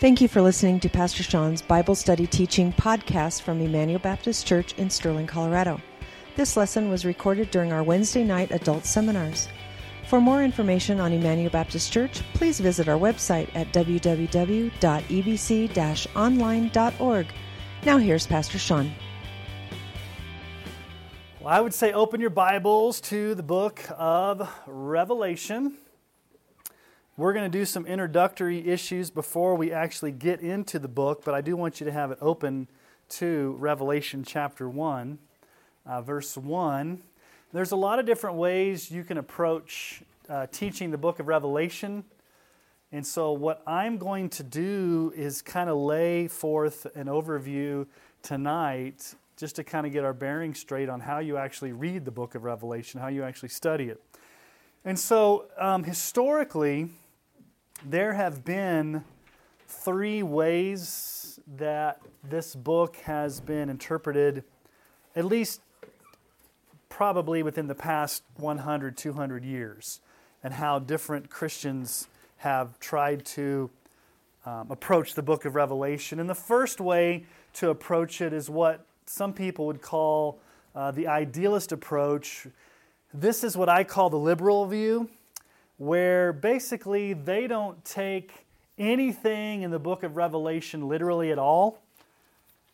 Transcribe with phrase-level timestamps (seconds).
[0.00, 4.72] Thank you for listening to Pastor Sean's Bible Study Teaching podcast from Emmanuel Baptist Church
[4.78, 5.78] in Sterling, Colorado.
[6.36, 9.46] This lesson was recorded during our Wednesday night adult seminars.
[10.08, 14.70] For more information on Emmanuel Baptist Church, please visit our website at www.ebc
[16.16, 17.26] online.org.
[17.84, 18.90] Now, here's Pastor Sean.
[21.40, 25.76] Well, I would say open your Bibles to the book of Revelation.
[27.20, 31.34] We're going to do some introductory issues before we actually get into the book, but
[31.34, 32.66] I do want you to have it open
[33.10, 35.18] to Revelation chapter 1,
[35.84, 37.02] uh, verse 1.
[37.52, 42.04] There's a lot of different ways you can approach uh, teaching the book of Revelation.
[42.90, 47.86] And so, what I'm going to do is kind of lay forth an overview
[48.22, 52.10] tonight just to kind of get our bearings straight on how you actually read the
[52.10, 54.00] book of Revelation, how you actually study it.
[54.86, 56.88] And so, um, historically,
[57.84, 59.04] there have been
[59.66, 64.44] three ways that this book has been interpreted,
[65.16, 65.62] at least
[66.88, 70.00] probably within the past 100, 200 years,
[70.42, 72.08] and how different Christians
[72.38, 73.70] have tried to
[74.44, 76.20] um, approach the book of Revelation.
[76.20, 80.38] And the first way to approach it is what some people would call
[80.74, 82.46] uh, the idealist approach.
[83.14, 85.08] This is what I call the liberal view
[85.80, 88.44] where basically they don't take
[88.76, 91.82] anything in the book of Revelation literally at all.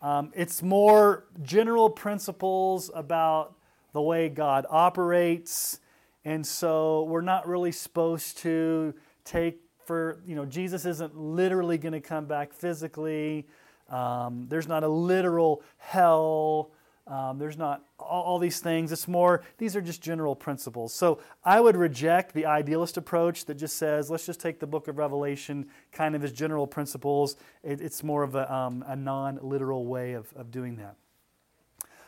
[0.03, 3.55] Um, it's more general principles about
[3.93, 5.79] the way God operates.
[6.25, 8.93] And so we're not really supposed to
[9.25, 13.47] take for, you know, Jesus isn't literally going to come back physically.
[13.89, 16.73] Um, there's not a literal hell.
[17.07, 18.91] Um, there's not all, all, these things.
[18.91, 20.93] It's more, these are just general principles.
[20.93, 24.89] So I would reject the idealist approach that just says, let's just take the book
[24.89, 27.37] of Revelation kind of as general principles.
[27.63, 30.97] It, it's more of a, um, a non literal way of, of doing that.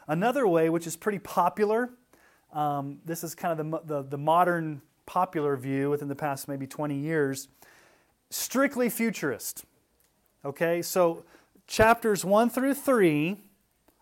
[0.09, 1.91] Another way, which is pretty popular,
[2.53, 6.67] um, this is kind of the, the, the modern popular view within the past maybe
[6.67, 7.49] 20 years,
[8.31, 9.65] strictly futurist.
[10.45, 11.25] Okay, so
[11.67, 13.37] chapters 1 through 3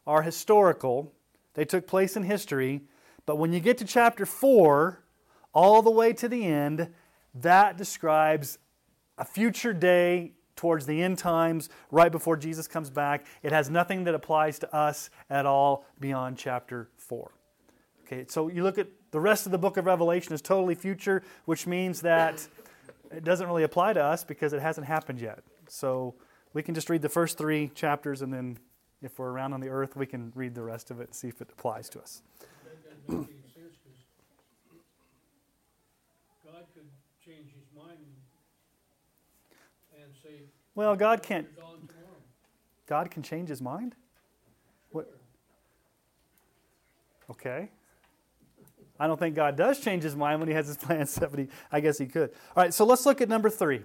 [0.06, 1.12] are historical,
[1.55, 2.83] they took place in history.
[3.25, 5.03] But when you get to chapter 4,
[5.53, 6.91] all the way to the end,
[7.34, 8.59] that describes
[9.19, 13.27] a future day towards the end times, right before Jesus comes back.
[13.43, 17.31] It has nothing that applies to us at all beyond chapter 4.
[18.06, 21.22] Okay, so you look at the rest of the book of Revelation is totally future,
[21.45, 22.47] which means that
[23.11, 25.41] it doesn't really apply to us because it hasn't happened yet.
[25.69, 26.15] So
[26.53, 28.59] we can just read the first three chapters and then
[29.03, 31.29] if we're around on the earth, we can read the rest of it and see
[31.29, 32.23] if it applies to us.
[33.09, 33.29] God
[36.75, 36.89] could
[37.25, 37.99] change his mind
[39.95, 40.43] and say,
[40.75, 41.47] Well, God can't.
[42.87, 43.95] God can change his mind?
[44.91, 45.13] What?
[47.31, 47.69] Okay.
[48.99, 51.49] I don't think God does change his mind when he has his plan 70.
[51.71, 52.31] I guess he could.
[52.57, 53.83] All right, so let's look at number three.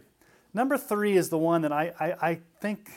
[0.53, 2.89] Number three is the one that I, I, I think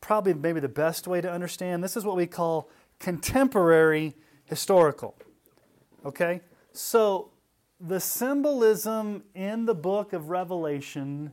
[0.00, 1.82] probably maybe the best way to understand.
[1.84, 2.68] This is what we call
[2.98, 5.14] contemporary historical.
[6.04, 6.40] Okay?
[6.72, 7.30] So
[7.80, 11.32] the symbolism in the book of Revelation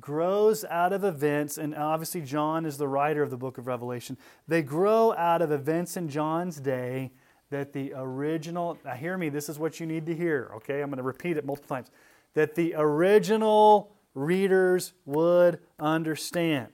[0.00, 4.16] grows out of events, and obviously John is the writer of the book of Revelation.
[4.48, 7.12] They grow out of events in John's day
[7.50, 10.80] that the original, now hear me, this is what you need to hear, okay?
[10.80, 11.90] I'm going to repeat it multiple times.
[12.34, 16.68] That the original readers would understand.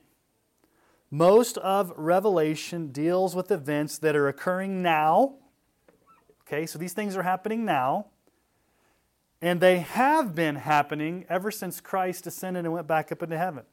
[1.10, 5.34] Most of Revelation deals with events that are occurring now.
[6.46, 8.06] Okay, so these things are happening now.
[9.42, 13.64] And they have been happening ever since Christ ascended and went back up into heaven.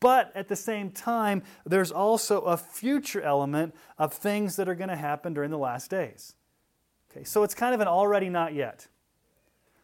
[0.00, 4.88] But at the same time, there's also a future element of things that are going
[4.88, 6.34] to happen during the last days.
[7.10, 8.88] Okay, so it's kind of an already not yet.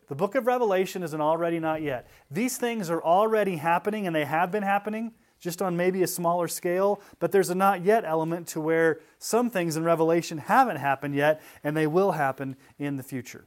[0.08, 2.08] The book of Revelation is an already not yet.
[2.30, 6.48] These things are already happening and they have been happening just on maybe a smaller
[6.48, 11.14] scale, but there's a not yet element to where some things in Revelation haven't happened
[11.14, 13.44] yet and they will happen in the future.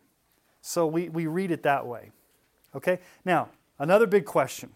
[0.61, 2.11] So we, we read it that way.
[2.75, 2.99] Okay?
[3.25, 3.49] Now,
[3.79, 4.71] another big question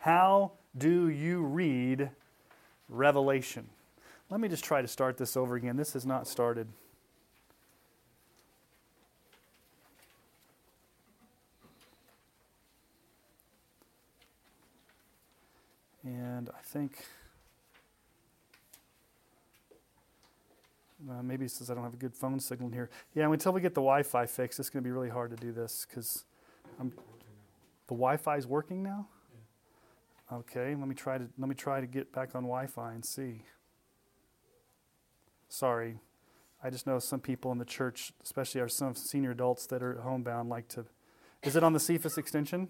[0.00, 2.10] How do you read
[2.88, 3.68] Revelation?
[4.30, 5.76] Let me just try to start this over again.
[5.76, 6.68] This has not started.
[16.04, 17.04] And I think
[21.08, 22.90] uh, maybe it says I don't have a good phone signal here.
[23.14, 25.36] Yeah, until we get the Wi Fi fixed, it's going to be really hard to
[25.36, 26.24] do this because
[26.78, 29.06] the Wi Fi is working now.
[30.32, 33.42] Okay, let me try to let me try to get back on Wi-Fi and see.
[35.50, 35.98] Sorry,
[36.64, 40.00] I just know some people in the church, especially our some senior adults that are
[40.00, 40.86] homebound, like to.
[41.42, 42.68] Is it on the Cephas extension?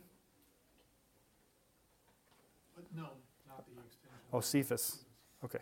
[2.74, 3.10] But no,
[3.46, 4.21] not the extension.
[4.32, 5.04] Oh, Cephas.
[5.44, 5.58] Okay.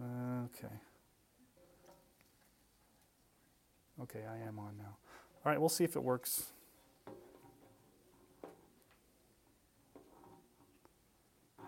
[0.00, 0.74] Okay.
[4.02, 4.96] Okay, I am on now.
[5.44, 6.52] All right, we'll see if it works.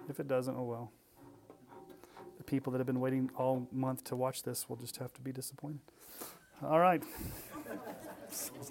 [0.08, 0.92] If it doesn't, oh well.
[2.38, 5.20] The people that have been waiting all month to watch this will just have to
[5.20, 5.80] be disappointed.
[6.62, 7.02] All right.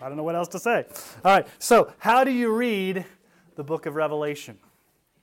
[0.02, 0.86] I don't know what else to say.
[1.24, 3.06] All right, so how do you read
[3.56, 4.58] the book of Revelation?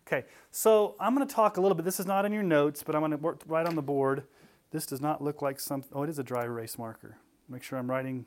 [0.06, 1.84] Okay, so I'm going to talk a little bit.
[1.84, 4.24] This is not in your notes, but I'm going to work right on the board.
[4.70, 5.90] This does not look like something.
[5.94, 7.16] Oh, it is a dry erase marker.
[7.48, 8.26] Make sure I'm writing.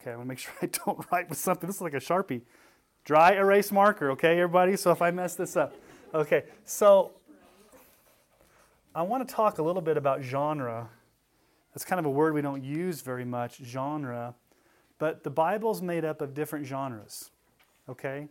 [0.00, 1.66] Okay, I want to make sure I don't write with something.
[1.66, 2.42] This is like a sharpie.
[3.04, 4.10] Dry erase marker.
[4.12, 4.76] Okay, everybody.
[4.76, 5.74] So if I mess this up,
[6.14, 6.44] okay.
[6.64, 7.12] So
[8.94, 10.88] I want to talk a little bit about genre.
[11.72, 13.58] That's kind of a word we don't use very much.
[13.58, 14.34] Genre,
[14.98, 17.30] but the Bible's made up of different genres.
[17.88, 18.28] Okay,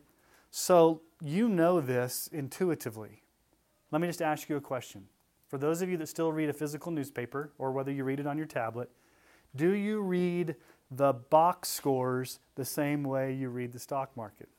[0.51, 3.21] so you know this intuitively.
[3.91, 5.05] Let me just ask you a question.
[5.47, 8.27] For those of you that still read a physical newspaper, or whether you read it
[8.27, 8.89] on your tablet,
[9.55, 10.55] do you read
[10.91, 14.49] the box scores the same way you read the stock market?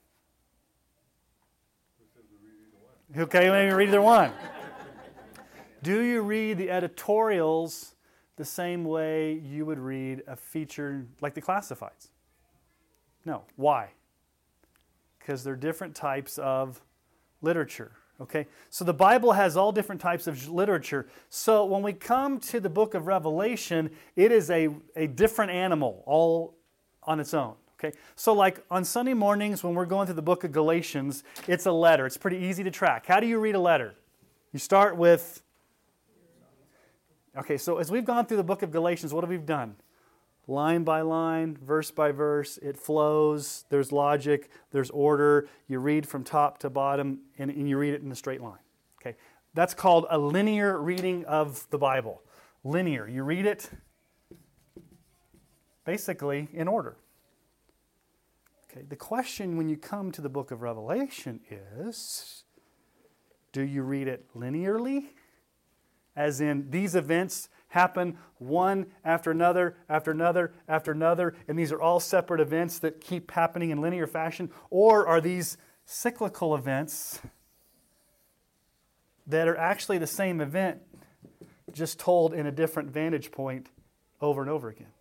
[3.16, 4.32] Okay, you maybe read either one.
[5.82, 7.95] do you read the editorials
[8.36, 12.08] the same way you would read a feature like the classifieds?
[13.24, 13.42] No.
[13.56, 13.90] Why?
[15.18, 16.80] Because they're different types of
[17.42, 17.92] literature.
[18.20, 18.46] Okay?
[18.70, 21.08] So the Bible has all different types of literature.
[21.28, 26.02] So when we come to the book of Revelation, it is a, a different animal
[26.06, 26.56] all
[27.02, 27.54] on its own.
[27.78, 27.96] Okay?
[28.14, 31.72] So, like on Sunday mornings when we're going through the book of Galatians, it's a
[31.72, 32.06] letter.
[32.06, 33.06] It's pretty easy to track.
[33.06, 33.94] How do you read a letter?
[34.52, 35.42] You start with.
[37.36, 39.76] Okay, so as we've gone through the book of Galatians, what have we done?
[40.46, 42.58] line by line, verse by verse.
[42.58, 43.64] It flows.
[43.68, 44.50] There's logic.
[44.70, 45.48] There's order.
[45.68, 48.58] You read from top to bottom, and, and, you read it in a straight line.
[49.00, 49.16] Okay,
[49.54, 52.22] that's called a linear reading of the Bible.
[52.64, 53.08] Linear.
[53.08, 53.70] You read it
[55.84, 56.96] basically in order.
[58.70, 58.84] Okay.
[58.88, 62.44] The question when you come to the book of Revelation is,
[63.52, 65.10] do you read it linearly?
[66.16, 71.80] As in, these events happen one after another, after another, after another, and these are
[71.80, 74.50] all separate events that keep happening in linear fashion?
[74.70, 77.20] Or are these cyclical events
[79.26, 80.80] that are actually the same event,
[81.72, 83.68] just told in a different vantage point
[84.20, 84.92] over and over again?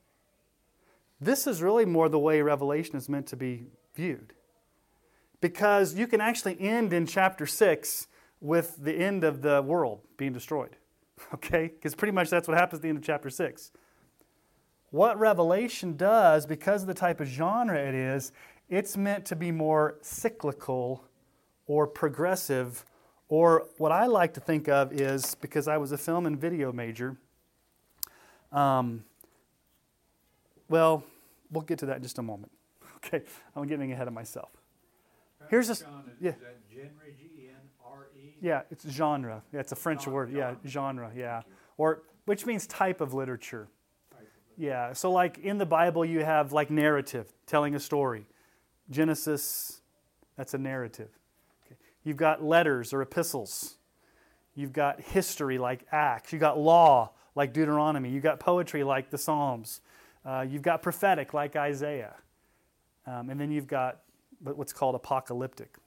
[1.22, 4.34] This is really more the way Revelation is meant to be viewed.
[5.40, 8.08] Because you can actually end in chapter 6
[8.42, 10.76] with the end of the world being destroyed.
[11.34, 11.72] Okay?
[11.74, 13.72] Because pretty much that's what happens at the end of chapter 6.
[14.92, 18.32] What Revelation does, because of the type of genre it is,
[18.70, 21.04] it's meant to be more cyclical
[21.68, 22.86] or progressive,
[23.28, 26.72] or what I like to think of is because I was a film and video
[26.72, 27.18] major.
[28.52, 29.04] Um,
[30.70, 31.04] well,
[31.52, 32.52] we'll get to that in just a moment.
[33.06, 33.22] Okay,
[33.56, 34.50] I'm getting ahead of myself.
[35.48, 35.78] Here's a
[36.20, 36.32] yeah.
[38.42, 39.42] Yeah, it's genre.
[39.54, 40.32] Yeah, it's a French Genre, word.
[40.32, 41.12] Yeah, genre.
[41.16, 41.42] Yeah,
[41.78, 43.68] or which means type of literature.
[44.58, 48.26] Yeah, so like in the Bible, you have like narrative, telling a story.
[48.90, 49.82] Genesis,
[50.38, 51.10] that's a narrative.
[51.66, 51.76] Okay.
[52.04, 53.76] You've got letters or epistles.
[54.54, 56.32] You've got history like Acts.
[56.32, 58.10] You've got law like Deuteronomy.
[58.10, 59.82] You've got poetry like the Psalms.
[60.26, 62.16] Uh, you've got prophetic like Isaiah.
[63.06, 64.02] Um, and then you've got
[64.42, 65.78] what's called apocalyptic.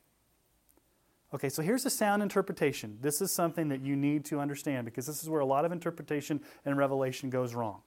[1.34, 2.98] Okay, so here's a sound interpretation.
[3.02, 5.72] This is something that you need to understand because this is where a lot of
[5.72, 7.82] interpretation and revelation goes wrong.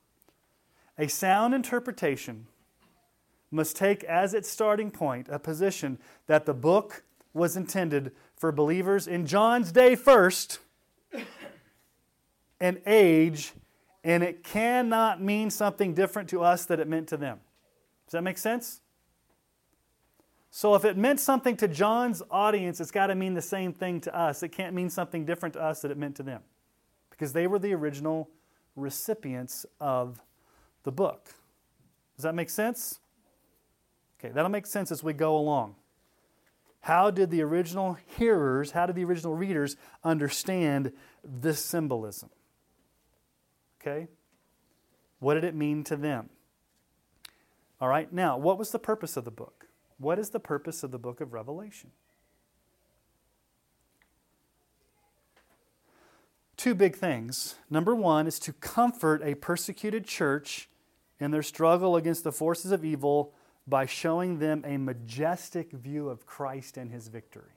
[0.97, 2.45] A sound interpretation
[3.49, 9.07] must take as its starting point a position that the book was intended for believers
[9.07, 10.59] in John's day first
[12.59, 13.53] and age,
[14.03, 17.39] and it cannot mean something different to us that it meant to them.
[18.05, 18.80] Does that make sense?
[20.53, 24.01] So if it meant something to John's audience, it's got to mean the same thing
[24.01, 24.43] to us.
[24.43, 26.41] It can't mean something different to us that it meant to them
[27.09, 28.29] because they were the original
[28.75, 30.21] recipients of
[30.83, 31.33] the book.
[32.17, 32.99] Does that make sense?
[34.19, 35.75] Okay, that'll make sense as we go along.
[36.81, 40.91] How did the original hearers, how did the original readers understand
[41.23, 42.29] this symbolism?
[43.79, 44.09] Okay?
[45.19, 46.29] What did it mean to them?
[47.79, 49.60] All right, now, what was the purpose of the book?
[50.01, 51.91] What is the purpose of the book of Revelation?
[56.57, 57.55] Two big things.
[57.69, 60.69] Number one is to comfort a persecuted church
[61.19, 63.33] in their struggle against the forces of evil
[63.67, 67.53] by showing them a majestic view of Christ and his victory.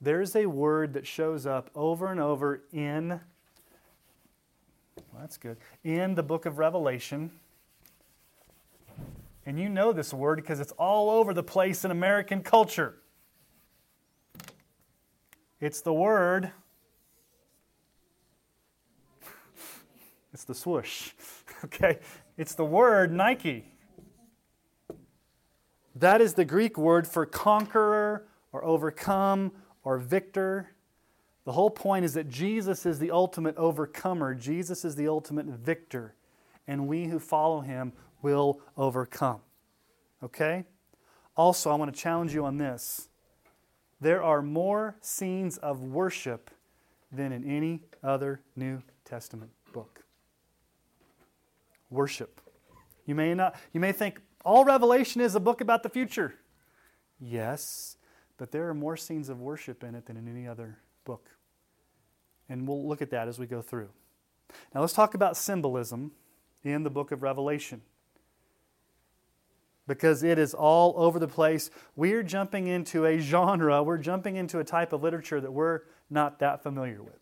[0.00, 3.20] There's a word that shows up over and over in, well,
[5.20, 7.32] that's good, in the book of Revelation.
[9.50, 12.94] And you know this word because it's all over the place in American culture.
[15.58, 16.52] It's the word,
[20.32, 21.10] it's the swoosh,
[21.64, 21.98] okay?
[22.38, 23.64] It's the word Nike.
[25.96, 29.50] That is the Greek word for conqueror or overcome
[29.82, 30.76] or victor.
[31.44, 36.14] The whole point is that Jesus is the ultimate overcomer, Jesus is the ultimate victor,
[36.68, 39.40] and we who follow him will overcome.
[40.22, 40.64] Okay?
[41.36, 43.08] Also, I want to challenge you on this.
[44.00, 46.50] There are more scenes of worship
[47.12, 50.04] than in any other New Testament book.
[51.90, 52.40] Worship.
[53.04, 56.34] You may not you may think all Revelation is a book about the future.
[57.18, 57.96] Yes,
[58.38, 61.28] but there are more scenes of worship in it than in any other book.
[62.48, 63.90] And we'll look at that as we go through.
[64.74, 66.12] Now let's talk about symbolism
[66.64, 67.82] in the book of Revelation.
[69.90, 71.68] Because it is all over the place.
[71.96, 76.38] We're jumping into a genre, we're jumping into a type of literature that we're not
[76.38, 77.18] that familiar with.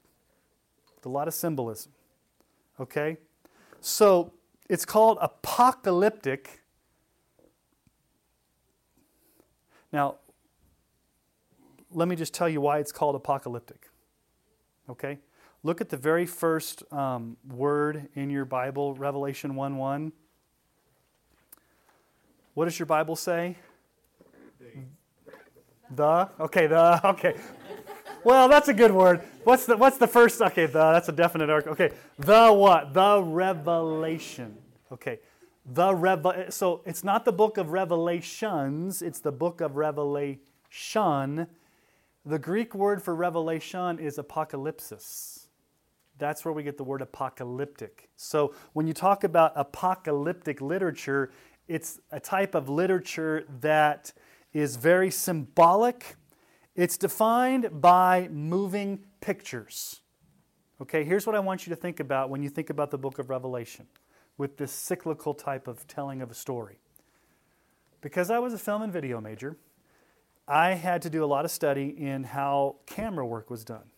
[0.95, 1.93] With a lot of symbolism.
[2.79, 3.17] Okay?
[3.81, 4.35] So
[4.69, 6.63] it's called apocalyptic.
[9.91, 10.17] Now,
[11.91, 13.89] let me just tell you why it's called apocalyptic.
[14.91, 15.21] Okay?
[15.63, 20.13] Look at the very first um, word in your Bible, Revelation 1 1.
[22.59, 23.55] What does your Bible say?
[25.93, 26.29] The?
[26.41, 27.01] Okay, the.
[27.05, 27.37] Okay.
[28.25, 29.23] Well, that's a good word.
[29.45, 30.43] What's the what's the first?
[30.43, 31.69] Okay, the that's a definite arc.
[31.69, 31.93] Okay.
[32.19, 32.95] The what?
[32.95, 34.57] The revelation.
[34.91, 35.21] Okay.
[35.67, 41.47] The revel so it's not the book of revelations, it's the book of revelation.
[42.27, 45.47] The Greek word for revelation is apocalypsis.
[46.19, 48.09] That's where we get the word apocalyptic.
[48.17, 51.31] So when you talk about apocalyptic literature,
[51.69, 54.13] it's a type of literature that
[54.53, 56.17] is very symbolic.
[56.75, 60.01] It's defined by moving pictures.
[60.81, 63.19] Okay, here's what I want you to think about when you think about the book
[63.19, 63.87] of Revelation
[64.39, 66.79] with this cyclical type of telling of a story.
[68.01, 69.59] Because I was a film and video major,
[70.47, 73.91] I had to do a lot of study in how camera work was done.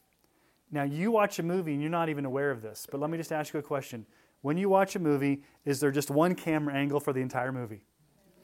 [0.72, 3.18] Now, you watch a movie and you're not even aware of this, but let me
[3.18, 4.06] just ask you a question.
[4.42, 7.84] When you watch a movie, is there just one camera angle for the entire movie?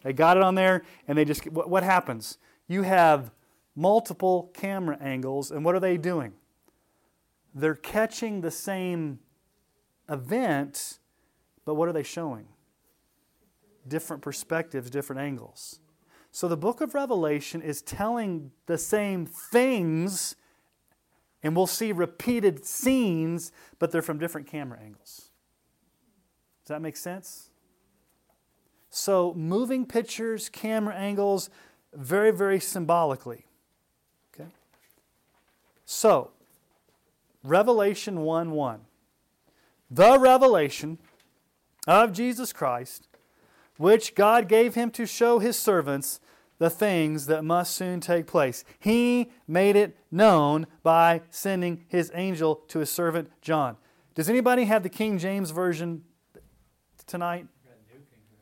[0.02, 2.38] They got it on there and they just, what, what happens?
[2.68, 3.30] You have
[3.76, 6.32] multiple camera angles, and what are they doing?
[7.54, 9.20] They're catching the same
[10.08, 10.98] event,
[11.64, 12.48] but what are they showing?
[13.86, 15.80] Different perspectives, different angles.
[16.32, 20.36] So the book of Revelation is telling the same things,
[21.42, 25.25] and we'll see repeated scenes, but they're from different camera angles.
[26.66, 27.50] Does that make sense?
[28.90, 31.49] So, moving pictures, camera angles,
[31.94, 33.46] very, very symbolically.
[34.35, 34.50] Okay?
[35.85, 36.32] So,
[37.44, 38.80] Revelation 1 1.
[39.92, 40.99] The revelation
[41.87, 43.06] of Jesus Christ,
[43.76, 46.18] which God gave him to show his servants
[46.58, 48.64] the things that must soon take place.
[48.80, 53.76] He made it known by sending his angel to his servant John.
[54.16, 56.02] Does anybody have the King James Version
[57.06, 57.46] tonight?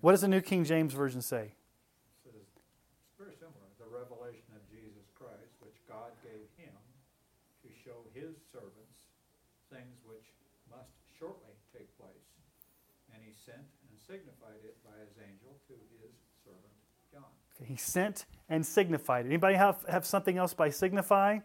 [0.01, 1.57] What does the New King James Version say?
[2.29, 3.65] Uh, it's very similar.
[3.81, 6.77] The revelation of Jesus Christ, which God gave him
[7.65, 9.01] to show his servants
[9.73, 10.29] things which
[10.69, 12.29] must shortly take place.
[13.17, 16.13] And he sent and signified it by his angel to his
[16.45, 16.77] servant
[17.09, 17.33] John.
[17.57, 19.29] Okay, he sent and signified it.
[19.29, 21.39] Anybody have, have something else by signify?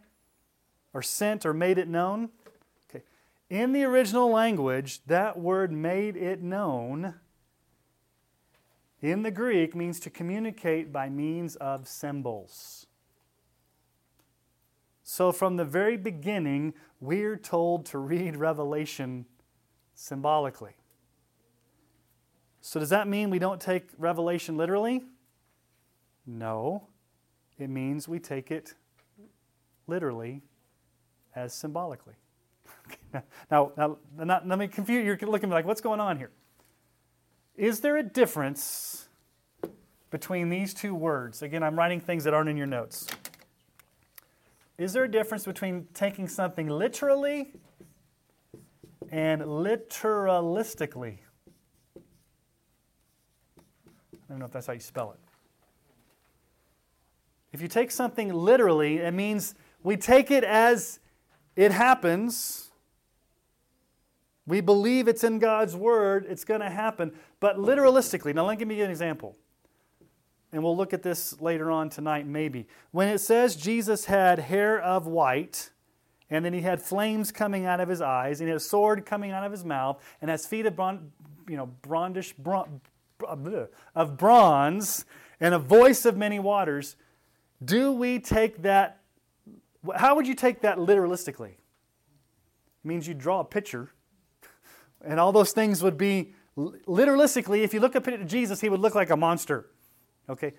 [0.94, 2.30] Or sent or made it known?
[3.50, 7.16] In the original language, that word made it known
[9.02, 12.86] in the Greek means to communicate by means of symbols.
[15.04, 19.26] So, from the very beginning, we're told to read Revelation
[19.96, 20.74] symbolically.
[22.62, 25.04] So, does that mean we don't take Revelation literally?
[26.28, 26.88] No.
[27.58, 28.76] It means we take it
[29.88, 30.44] literally
[31.36, 32.16] as symbolically.
[33.52, 35.18] now, now, let me confuse you.
[35.20, 36.32] You're looking like, what's going on here?
[37.56, 39.10] Is there a difference
[40.10, 41.42] between these two words?
[41.42, 43.08] Again, I'm writing things that aren't in your notes.
[44.78, 47.52] Is there a difference between taking something literally
[49.12, 51.18] and literalistically?
[54.14, 55.20] I don't know if that's how you spell it.
[57.52, 61.00] If you take something literally, it means we take it as
[61.56, 62.69] it happens.
[64.50, 67.14] We believe it's in God's Word, it's going to happen.
[67.40, 69.38] But literalistically, now let me give you an example.
[70.52, 72.68] And we'll look at this later on tonight, maybe.
[72.90, 75.70] When it says Jesus had hair of white,
[76.32, 79.06] and then he had flames coming out of his eyes, and he had a sword
[79.06, 81.12] coming out of his mouth, and has feet of bron-
[81.48, 82.82] you know, brondish, bron-
[83.28, 85.06] uh, of bronze,
[85.40, 86.96] and a voice of many waters.
[87.64, 89.02] Do we take that?
[89.96, 91.52] How would you take that literalistically?
[91.52, 91.58] It
[92.84, 93.92] means you draw a picture,
[95.04, 97.64] and all those things would be literalistically.
[97.64, 99.70] If you look up at Jesus, he would look like a monster.
[100.28, 100.54] Okay?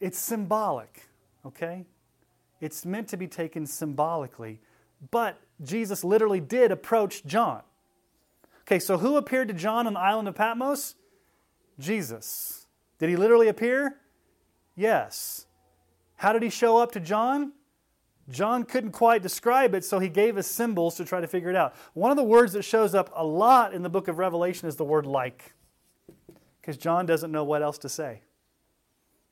[0.00, 1.08] It's symbolic.
[1.46, 1.86] Okay?
[2.60, 4.60] It's meant to be taken symbolically.
[5.10, 7.62] But Jesus literally did approach John.
[8.62, 10.94] Okay, so who appeared to John on the island of Patmos?
[11.78, 12.66] Jesus.
[12.98, 13.96] Did he literally appear?
[14.76, 15.46] Yes.
[16.16, 17.52] How did he show up to John?
[18.30, 21.56] John couldn't quite describe it, so he gave us symbols to try to figure it
[21.56, 21.74] out.
[21.94, 24.76] One of the words that shows up a lot in the book of Revelation is
[24.76, 25.54] the word like,
[26.60, 28.20] because John doesn't know what else to say.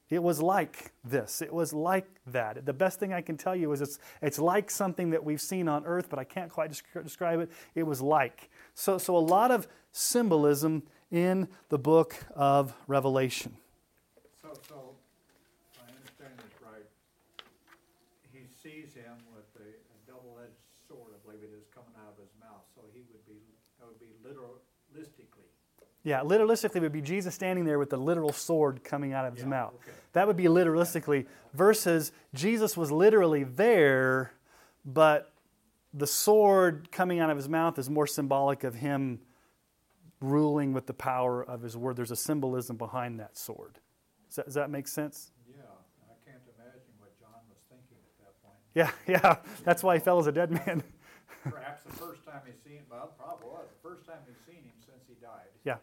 [0.09, 1.43] It was like this.
[1.43, 2.65] It was like that.
[2.65, 5.69] The best thing I can tell you is it's, it's like something that we've seen
[5.69, 6.71] on earth, but I can't quite
[7.03, 7.51] describe it.
[7.75, 8.49] It was like.
[8.75, 13.57] So, so a lot of symbolism in the book of Revelation.
[14.41, 14.95] So, so
[15.83, 16.87] I understand this right.
[18.31, 22.23] He sees him with a, a double-edged sword, I believe it is, coming out of
[22.23, 22.63] his mouth.
[22.77, 23.43] So he would be,
[23.81, 25.51] that would be literalistically
[26.07, 29.35] yeah, literalistically it would be Jesus standing there with the literal sword coming out of
[29.35, 29.75] his Yeah, mouth.
[29.75, 29.91] okay.
[30.13, 34.31] That would be literalistically, versus Jesus was literally there,
[34.85, 35.33] but
[35.93, 39.19] the sword coming out of his mouth is more symbolic of him
[40.21, 41.97] ruling with the power of his word.
[41.97, 43.81] There's a symbolism behind that sword.
[44.29, 45.33] Does that, does that make sense?
[45.51, 45.57] Yeah,
[46.07, 48.63] I can't imagine what John was thinking at that point.
[48.79, 49.39] Yeah, yeah.
[49.65, 50.85] That's why he fell as a dead man.
[51.43, 54.75] Perhaps the first time he's seen, well, probably was, the first time he's seen him
[54.87, 55.51] since he died.
[55.65, 55.77] Yeah.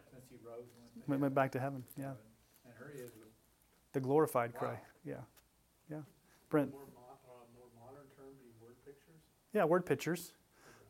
[0.94, 1.84] Since he rose and went to went, went back to heaven.
[1.96, 2.12] Yeah.
[2.64, 3.10] And is
[3.92, 4.58] The glorified Wow.
[4.60, 4.80] cry.
[5.04, 5.20] Yeah.
[5.90, 6.00] Yeah.
[6.48, 6.70] Brent.
[6.72, 9.20] More, uh, more modern term, word pictures?
[9.52, 10.32] Yeah, word pictures.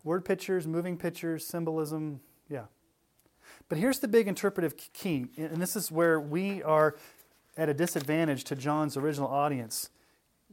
[0.05, 2.21] Word pictures, moving pictures, symbolism.
[2.49, 2.67] Yeah.
[3.69, 6.97] But here's the big interpretive key, and this is where we are
[7.57, 9.90] at a disadvantage to John's original audience.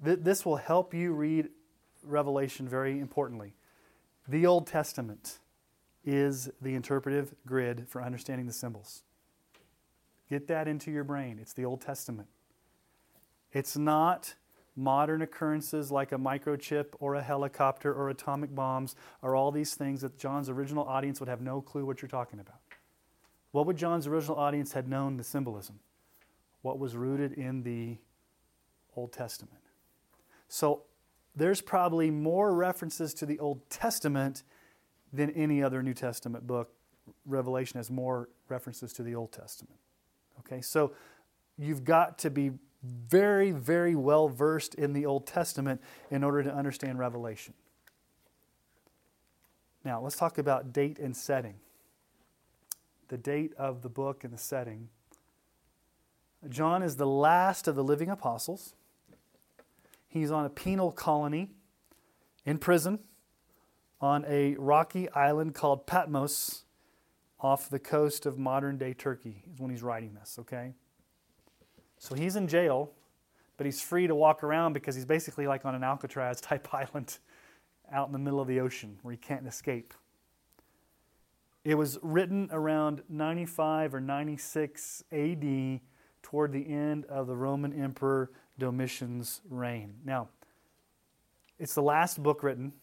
[0.04, 1.50] Th- This will help you read
[2.04, 3.54] Revelation very importantly.
[4.28, 5.40] The Old Testament
[6.06, 9.04] is the interpretive grid for understanding the symbols.
[10.32, 11.40] Get that into your brain.
[11.42, 12.30] It's the Old Testament.
[13.52, 14.36] It's not
[14.78, 20.00] modern occurrences like a microchip or a helicopter or atomic bombs or all these things
[20.00, 22.62] that John's original audience would have no clue what you're talking about.
[23.52, 25.82] What would John's original audience had known the symbolism?
[26.62, 27.98] What was rooted in the
[28.96, 29.60] Old Testament.
[30.48, 30.84] So
[31.36, 34.44] there's probably more references to the Old Testament
[35.14, 36.72] than any other New Testament book.
[37.26, 39.80] Revelation has more references to the Old Testament.
[40.42, 40.94] Okay, so
[41.58, 42.52] you've got to be
[42.84, 47.54] very, very well versed in the Old Testament in order to understand Revelation.
[49.84, 51.56] Now, let's talk about date and setting.
[53.08, 54.90] The date of the book and the setting.
[56.50, 58.74] John is the last of the living apostles.
[60.08, 61.52] He's on a penal colony
[62.46, 63.00] in prison
[64.00, 66.64] on a rocky island called Patmos
[67.42, 70.74] off the coast of modern day Turkey, is when he's writing this, okay?
[71.98, 72.92] So he's in jail,
[73.58, 77.20] but he's free to walk around because he's basically like on an Alcatraz type island
[77.92, 79.94] out in the middle of the ocean where he can't escape.
[81.64, 85.80] It was written around 95 or 96 AD
[86.24, 89.96] toward the end of the Roman Emperor Domitian's reign.
[90.04, 90.30] Now,
[91.60, 92.74] it's the last book written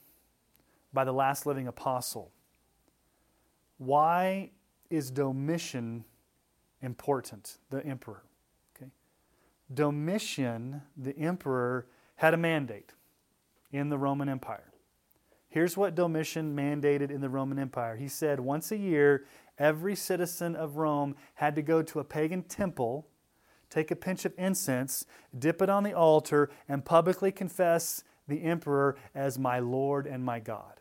[0.93, 2.31] by the last living apostle.
[3.79, 4.51] Why
[4.91, 6.05] is Domitian
[6.83, 8.23] important, the emperor?
[8.77, 8.91] Okay.
[9.73, 11.87] Domitian, the emperor,
[12.17, 12.95] had a mandate
[13.73, 14.73] in the Roman Empire.
[15.49, 17.97] Here's what Domitian mandated in the Roman Empire.
[17.97, 19.25] He said once a year,
[19.59, 23.07] every citizen of Rome had to go to a pagan temple,
[23.71, 25.07] take a pinch of incense,
[25.39, 30.39] dip it on the altar, and publicly confess the emperor as my Lord and my
[30.39, 30.78] God.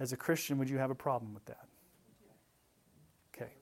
[0.00, 1.66] As a Christian, would you have a problem with that?
[3.34, 3.52] Okay.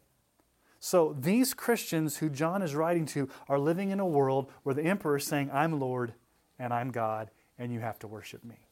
[0.79, 4.85] So these Christians who John is writing to are living in a world where the
[4.85, 6.14] emperor is saying, I'm Lord
[6.59, 8.68] and I'm God and you have to worship me.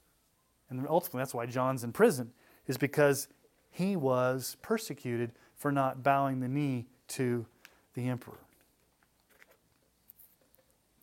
[0.70, 2.32] And ultimately, that's why John's in prison,
[2.66, 3.28] is because
[3.70, 7.46] he was persecuted for not bowing the knee to
[7.94, 8.38] the emperor.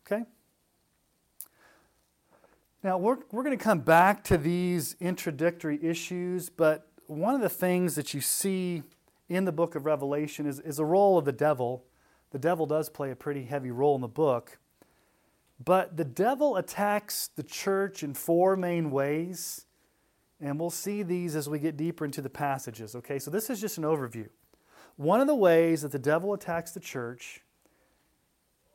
[0.06, 0.24] Okay?
[2.84, 7.48] Now, we're, we're going to come back to these introductory issues, but one of the
[7.48, 8.82] things that you see
[9.30, 11.86] in the book of Revelation is, is a role of the devil.
[12.32, 14.58] The devil does play a pretty heavy role in the book.
[15.64, 19.64] But the devil attacks the church in four main ways,
[20.38, 22.94] and we'll see these as we get deeper into the passages.
[22.96, 24.28] Okay, so this is just an overview.
[24.96, 27.40] One of the ways that the devil attacks the church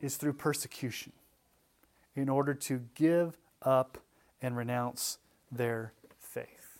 [0.00, 1.12] is through persecution
[2.16, 3.98] in order to give up
[4.42, 5.18] and renounce
[5.50, 6.78] their faith.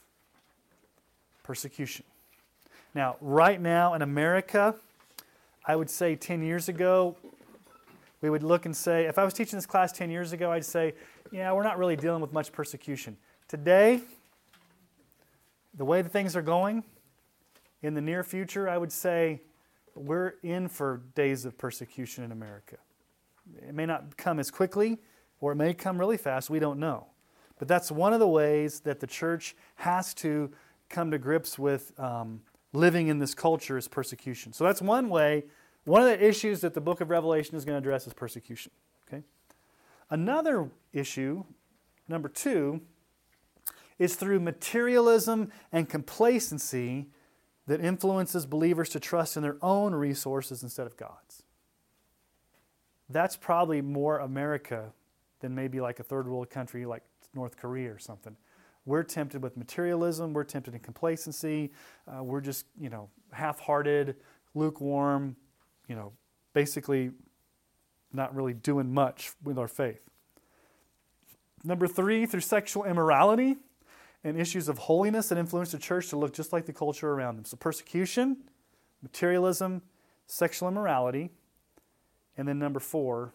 [1.42, 2.04] Persecution.
[2.94, 4.74] Now, right now in America,
[5.64, 7.16] I would say 10 years ago,
[8.20, 10.64] we would look and say, if I was teaching this class 10 years ago, I'd
[10.64, 10.94] say,
[11.32, 13.16] yeah, we're not really dealing with much persecution.
[13.48, 14.00] Today,
[15.74, 16.84] the way that things are going,
[17.82, 19.40] in the near future, I would say
[19.94, 22.76] we're in for days of persecution in America.
[23.66, 24.98] It may not come as quickly,
[25.40, 27.06] or it may come really fast, we don't know.
[27.58, 30.50] But that's one of the ways that the church has to
[30.88, 32.40] come to grips with um,
[32.72, 34.52] living in this culture is persecution.
[34.52, 35.44] So that's one way
[35.84, 38.70] one of the issues that the book of Revelation is going to address is persecution.
[39.08, 39.22] Okay?
[40.10, 41.44] Another issue,
[42.06, 42.82] number two,
[43.98, 47.08] is through materialism and complacency
[47.66, 51.42] that influences believers to trust in their own resources instead of God's.
[53.08, 54.92] That's probably more America
[55.40, 57.02] than maybe like a third world country like
[57.34, 58.36] North Korea or something.
[58.86, 61.72] We're tempted with materialism, we're tempted in complacency,
[62.08, 64.16] uh, we're just, you know, half hearted,
[64.54, 65.36] lukewarm,
[65.88, 66.12] you know,
[66.54, 67.10] basically
[68.12, 70.00] not really doing much with our faith.
[71.62, 73.56] Number three, through sexual immorality
[74.24, 77.36] and issues of holiness that influence the church to look just like the culture around
[77.36, 77.44] them.
[77.44, 78.38] So, persecution,
[79.02, 79.82] materialism,
[80.26, 81.30] sexual immorality.
[82.36, 83.34] And then number four,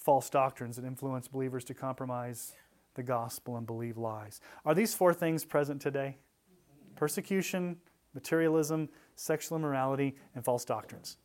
[0.00, 2.54] false doctrines that influence believers to compromise
[2.94, 4.40] the gospel and believe lies.
[4.64, 6.16] Are these four things present today?
[6.96, 7.76] Persecution,
[8.14, 11.18] materialism, sexual immorality, and false doctrines.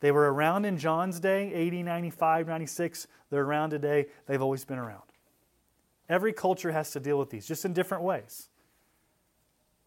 [0.00, 3.06] They were around in John's day, 80, 95, 96.
[3.30, 4.06] They're around today.
[4.26, 5.02] They've always been around.
[6.08, 8.48] Every culture has to deal with these, just in different ways.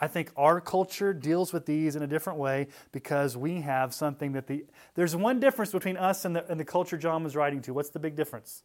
[0.03, 4.31] I think our culture deals with these in a different way because we have something
[4.31, 4.65] that the.
[4.95, 7.73] There's one difference between us and the, and the culture John was writing to.
[7.73, 8.63] What's the big difference?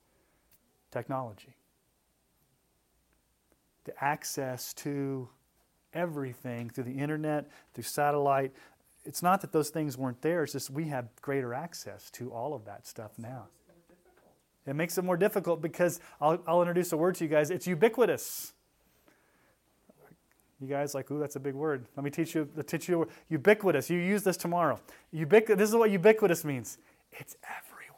[0.90, 1.54] Technology.
[3.84, 5.28] The access to
[5.92, 8.52] everything through the internet, through satellite,
[9.04, 12.54] it's not that those things weren't there, it's just we have greater access to all
[12.54, 13.46] of that stuff now.
[14.66, 17.50] It makes it more difficult because I'll, I'll introduce a word to you guys.
[17.50, 18.52] It's ubiquitous.
[20.60, 21.86] You guys like, ooh, that's a big word.
[21.96, 22.48] Let me teach you.
[22.54, 23.90] The teach you ubiquitous.
[23.90, 24.80] You use this tomorrow.
[25.14, 26.78] Ubiqu- this is what ubiquitous means.
[27.12, 27.96] It's everywhere.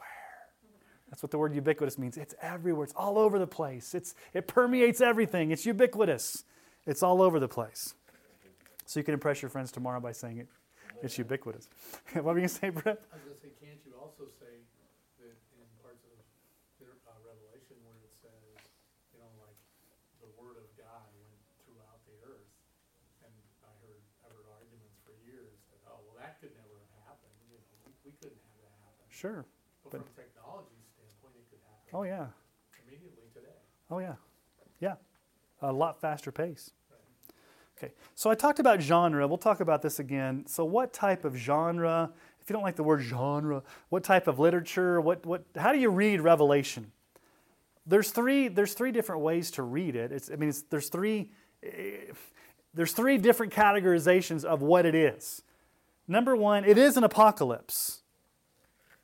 [1.10, 2.16] That's what the word ubiquitous means.
[2.16, 2.84] It's everywhere.
[2.84, 3.94] It's all over the place.
[3.94, 5.52] It's it permeates everything.
[5.52, 6.44] It's ubiquitous.
[6.86, 7.94] It's all over the place.
[8.86, 10.48] So you can impress your friends tomorrow by saying it
[11.02, 11.68] it's ubiquitous.
[12.14, 12.98] what were you going to say, Brett?
[13.14, 14.66] I was going to say, can't you also say
[15.22, 16.18] that in parts of
[17.06, 18.58] uh, Revelation where it says,
[19.14, 19.54] you know, like
[20.18, 22.50] the word of God went throughout the earth,
[23.22, 23.30] and
[23.62, 27.34] I heard I heard arguments for years that oh well that could never have happened.
[27.46, 29.06] You know, we, we couldn't have that happen.
[29.18, 29.44] Sure.
[29.82, 31.90] But, but from technology standpoint, it could happen.
[31.92, 32.26] Oh yeah.
[32.86, 33.56] Immediately today.
[33.90, 34.14] Oh yeah,
[34.80, 34.94] yeah,
[35.60, 36.70] a lot faster pace.
[37.76, 39.26] Okay, so I talked about genre.
[39.26, 40.44] We'll talk about this again.
[40.46, 42.10] So, what type of genre?
[42.40, 45.00] If you don't like the word genre, what type of literature?
[45.00, 46.92] What, what, how do you read Revelation?
[47.86, 50.12] There's three, there's three different ways to read it.
[50.12, 51.30] It's, I mean, there's, three,
[51.62, 52.12] eh,
[52.74, 55.42] there's three different categorizations of what it is.
[56.06, 58.00] Number one, it is an apocalypse.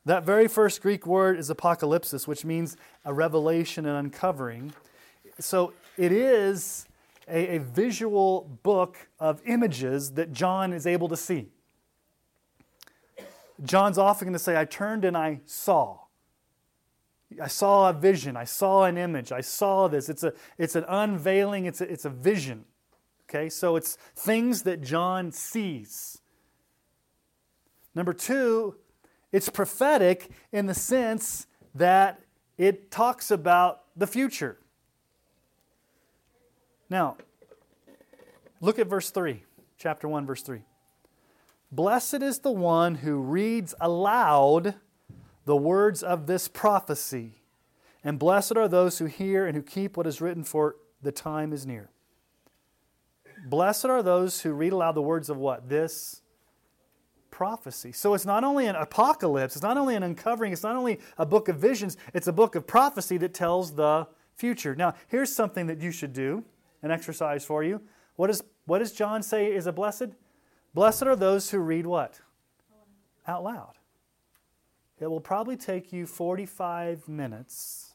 [0.07, 4.75] That very first Greek word is apocalypsis, which means a revelation and uncovering.
[5.38, 6.87] So it is
[7.27, 11.49] a, a visual book of images that John is able to see.
[13.62, 16.01] John's often going to say, I turned and I saw.
[17.43, 18.37] I saw a vision.
[18.37, 19.33] I saw an image.
[19.33, 20.09] I saw this.
[20.09, 22.64] It's, a, it's an unveiling, it's a, it's a vision.
[23.29, 26.21] Okay, so it's things that John sees.
[27.95, 28.77] Number two,
[29.35, 32.20] it's prophetic in the sense that
[32.57, 34.59] it talks about the future.
[36.88, 37.16] Now,
[38.61, 39.42] look at verse 3,
[39.77, 40.61] chapter 1, verse 3.
[41.73, 44.77] Blessed is the one who reads aloud
[45.47, 47.42] the words of this prophecy.
[48.05, 51.53] And blessed are those who hear and who keep what is written, for the time
[51.53, 51.90] is near.
[53.44, 55.68] Blessed are those who read aloud the words of what?
[55.68, 56.20] This
[57.35, 57.90] prophecy.
[57.90, 61.27] So it's not only an apocalypse, it's not only an uncovering, it's not only a
[61.27, 64.77] book of visions, it's a book of prophecy that tells the future.
[64.77, 66.44] Now, here's something that you should do,
[66.81, 67.81] an exercise for you.
[68.14, 70.11] What, is, what does John say is a blessed?
[70.75, 72.20] Blessed are those who read what?
[73.27, 73.73] Out loud.
[75.01, 77.94] It will probably take you 45 minutes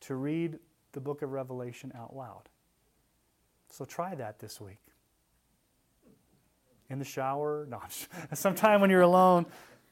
[0.00, 0.58] to read
[0.92, 2.50] the book of Revelation out loud.
[3.70, 4.83] So try that this week.
[6.94, 7.80] In the shower, no,
[8.34, 9.46] sometime when you're alone,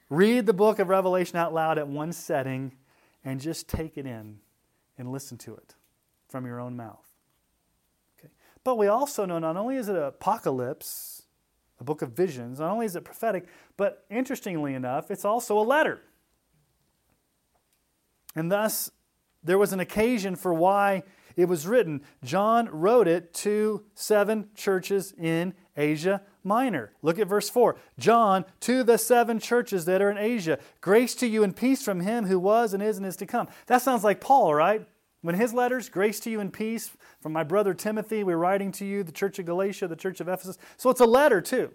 [0.09, 2.77] read the book of Revelation out loud at one setting
[3.25, 4.39] and just take it in
[4.97, 5.75] and listen to it
[6.29, 7.05] from your own mouth.
[8.21, 8.33] Okay.
[8.63, 11.25] But we also know not only is it an apocalypse,
[11.81, 15.67] a book of visions, not only is it prophetic, but interestingly enough, it's also a
[15.67, 16.03] letter.
[18.37, 18.93] And thus,
[19.43, 21.03] there was an occasion for why
[21.35, 22.03] it was written.
[22.23, 26.93] John wrote it to seven churches in Asia Minor.
[27.03, 27.77] Look at verse 4.
[27.99, 32.01] John, to the seven churches that are in Asia, grace to you and peace from
[32.01, 33.49] him who was and is and is to come.
[33.67, 34.87] That sounds like Paul, right?
[35.23, 38.85] When his letters, grace to you and peace from my brother Timothy, we're writing to
[38.85, 40.59] you, the church of Galatia, the church of Ephesus.
[40.77, 41.73] So it's a letter too.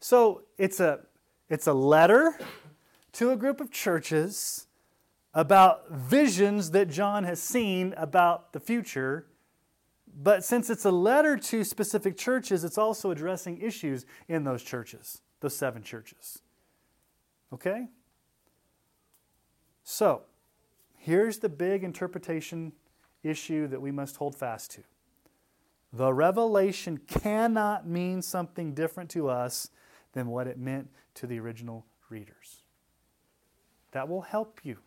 [0.00, 1.00] So it's a,
[1.48, 2.36] it's a letter
[3.12, 4.66] to a group of churches
[5.32, 9.26] about visions that John has seen about the future.
[10.16, 15.22] But since it's a letter to specific churches, it's also addressing issues in those churches,
[15.40, 16.40] those seven churches.
[17.52, 17.88] Okay?
[19.82, 20.22] So,
[20.96, 22.72] here's the big interpretation
[23.24, 24.82] issue that we must hold fast to.
[25.92, 29.70] The revelation cannot mean something different to us
[30.12, 32.62] than what it meant to the original readers.
[33.92, 34.78] That will help you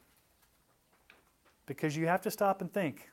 [1.66, 3.10] because you have to stop and think.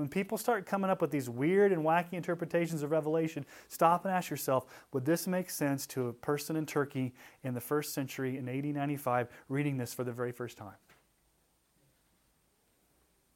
[0.00, 4.14] When people start coming up with these weird and wacky interpretations of Revelation, stop and
[4.14, 7.12] ask yourself would this make sense to a person in Turkey
[7.44, 10.72] in the first century in 1895 reading this for the very first time?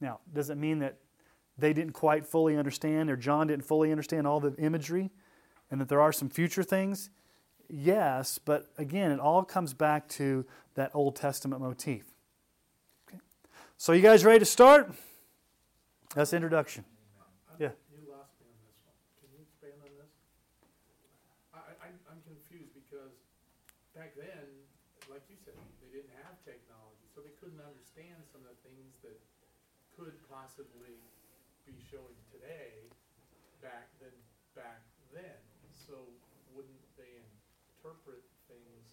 [0.01, 0.97] Now, does it mean that
[1.59, 5.11] they didn't quite fully understand or John didn't fully understand all the imagery
[5.71, 7.11] and that there are some future things?
[7.69, 10.47] Yes, but again, it all comes back to
[10.77, 12.07] that Old Testament motif.
[13.77, 14.95] So, you guys ready to start?
[16.15, 16.87] That's the introduction.
[17.59, 17.75] Yeah.
[17.91, 18.95] You lost me on this one.
[19.19, 20.15] Can you expand on this?
[21.55, 23.15] I, I'm confused because
[23.99, 24.47] back then,
[25.11, 28.95] like you said, they didn't have technology, so they couldn't understand some of the things
[29.03, 29.19] that
[29.99, 30.99] could possibly
[31.67, 32.87] be showing today
[33.63, 34.15] back then.
[34.55, 35.39] back then.
[35.75, 35.99] So
[36.55, 38.87] wouldn't they interpret things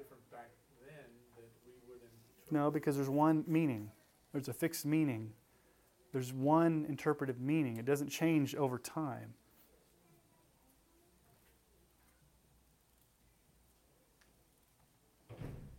[0.00, 0.50] different back
[0.84, 2.48] then that we would interpret?
[2.52, 3.92] No, because there's one meaning.
[4.32, 5.32] There's a fixed meaning.
[6.16, 7.76] There's one interpretive meaning.
[7.76, 9.34] It doesn't change over time.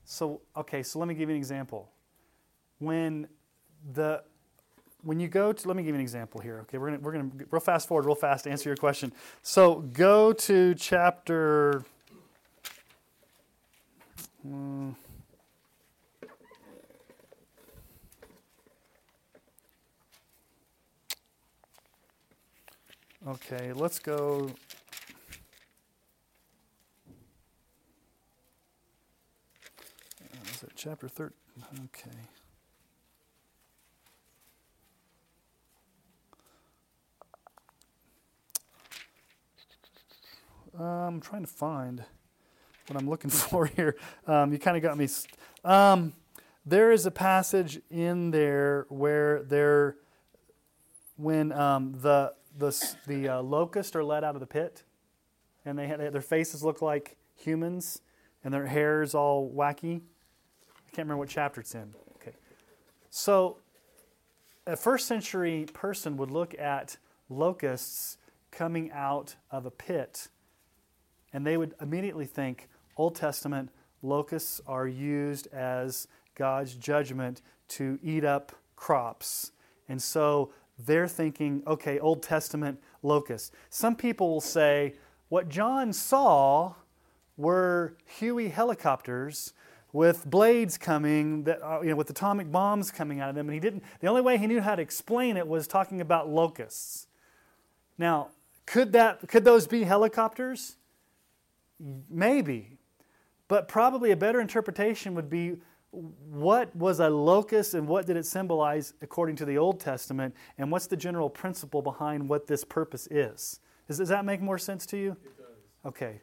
[0.05, 1.89] So, okay, so let me give you an example.
[2.77, 3.27] When
[3.95, 4.21] the
[5.01, 6.59] when you go to let me give you an example here.
[6.59, 9.11] Okay, we're gonna we're gonna real fast forward, real fast to answer your question.
[9.41, 11.83] So go to chapter.
[14.43, 14.91] Hmm,
[23.27, 24.49] Okay, let's go.
[30.21, 31.33] Uh, is it chapter 13?
[31.83, 32.09] Okay.
[40.79, 42.05] Um, I'm trying to find
[42.87, 43.97] what I'm looking for here.
[44.25, 45.07] Um, you kind of got me.
[45.07, 45.35] St-
[45.65, 46.13] um,
[46.65, 49.97] there is a passage in there where there,
[51.17, 54.83] when um, the the, the uh, locusts are let out of the pit,
[55.65, 58.01] and they had, their faces look like humans,
[58.43, 60.01] and their hair is all wacky.
[60.01, 61.93] I can't remember what chapter it's in.
[62.15, 62.35] Okay,
[63.09, 63.57] so
[64.65, 66.97] a first century person would look at
[67.29, 68.17] locusts
[68.51, 70.29] coming out of a pit,
[71.33, 73.69] and they would immediately think Old Testament
[74.01, 79.51] locusts are used as God's judgment to eat up crops.
[79.89, 83.51] And so they're thinking, okay, Old Testament locusts.
[83.69, 84.95] Some people will say
[85.29, 86.75] what John saw
[87.35, 89.53] were Huey helicopters
[89.93, 93.53] with blades coming that uh, you know with atomic bombs coming out of them and
[93.53, 97.07] he didn't the only way he knew how to explain it was talking about locusts
[97.97, 98.27] now
[98.65, 100.75] could that could those be helicopters
[102.09, 102.77] Maybe.
[103.47, 105.57] But probably a better interpretation would be
[105.91, 110.71] what was a locust and what did it symbolize according to the Old Testament, and
[110.71, 113.59] what's the general principle behind what this purpose is?
[113.87, 115.11] Does, does that make more sense to you?
[115.23, 115.45] It does.
[115.85, 116.21] Okay.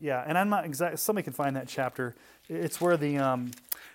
[0.00, 2.14] Yeah, and I'm not exactly, Somebody can find that chapter.
[2.48, 3.50] It's where the um,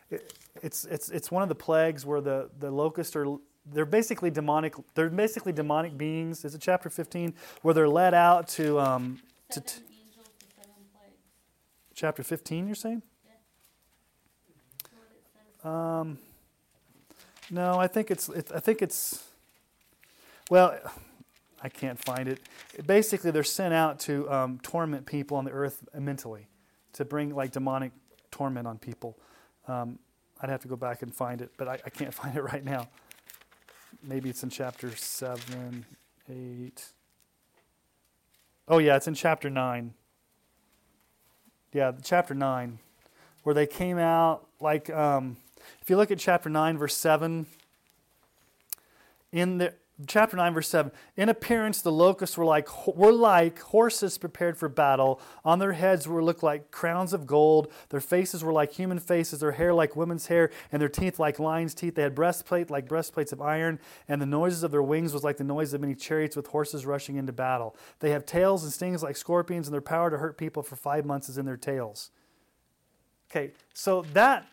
[0.10, 3.26] it, it's it's it's one of the plagues where the the locusts are.
[3.70, 4.76] They're basically demonic.
[4.94, 6.46] They're basically demonic beings.
[6.46, 10.46] Is it chapter 15 where they're led out to um, to Seven t- angels, the
[10.56, 11.18] seven plagues.
[11.94, 12.68] chapter 15?
[12.68, 13.02] You're saying?
[13.26, 15.47] That's what it says.
[15.64, 16.18] Um,
[17.50, 18.30] no, I think it's.
[18.30, 19.24] It, I think it's.
[20.50, 20.78] Well,
[21.62, 22.40] I can't find it.
[22.86, 26.48] Basically, they're sent out to um, torment people on the earth mentally,
[26.94, 27.92] to bring like demonic
[28.32, 29.18] torment on people.
[29.68, 30.00] Um,
[30.42, 32.64] I'd have to go back and find it, but I, I can't find it right
[32.64, 32.90] now.
[34.04, 35.86] Maybe it's in chapter seven,
[36.30, 36.86] eight.
[38.68, 39.94] Oh yeah, it's in chapter nine.
[41.74, 42.80] Yeah, chapter nine,
[43.44, 44.90] where they came out like.
[44.90, 45.38] Um,
[45.82, 47.46] if you look at chapter 9, verse 7,
[49.32, 49.74] in the
[50.06, 54.70] chapter 9 verse 7 in appearance the locusts were like were like horses prepared for
[54.70, 55.20] battle.
[55.44, 57.72] On their heads were looked like crowns of gold.
[57.90, 61.40] Their faces were like human faces their hair like women's hair and their teeth like
[61.40, 61.96] lions teeth.
[61.96, 65.38] They had breastplate like breastplates of iron and the noises of their wings was like
[65.38, 67.76] the noise of many chariots with horses rushing into battle.
[68.00, 71.06] They have tails and stings like scorpions and their power to hurt people for five
[71.06, 72.12] months is in their tails.
[73.32, 74.48] Okay so that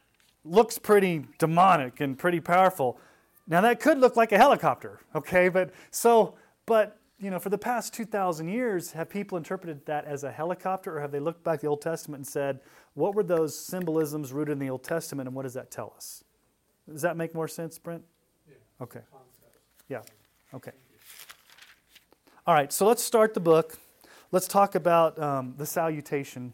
[0.44, 2.98] looks pretty demonic and pretty powerful.
[3.46, 5.48] Now that could look like a helicopter, okay?
[5.48, 6.34] But so,
[6.66, 10.96] but you know, for the past 2,000 years, have people interpreted that as a helicopter,
[10.96, 12.60] or have they looked back at the Old Testament and said,
[12.94, 16.24] what were those symbolisms rooted in the Old Testament, and what does that tell us?
[16.90, 18.02] Does that make more sense, Brent?
[18.46, 18.54] Yeah.
[18.82, 19.00] Okay.
[19.88, 20.02] Yeah.
[20.52, 20.72] Okay.
[22.46, 22.72] All right.
[22.72, 23.78] So let's start the book.
[24.32, 26.52] Let's talk about um, the salutation.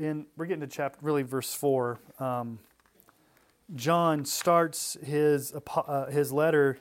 [0.00, 2.00] In we're getting to chapter really verse four.
[2.18, 2.58] Um,
[3.74, 6.78] John starts his uh, his letter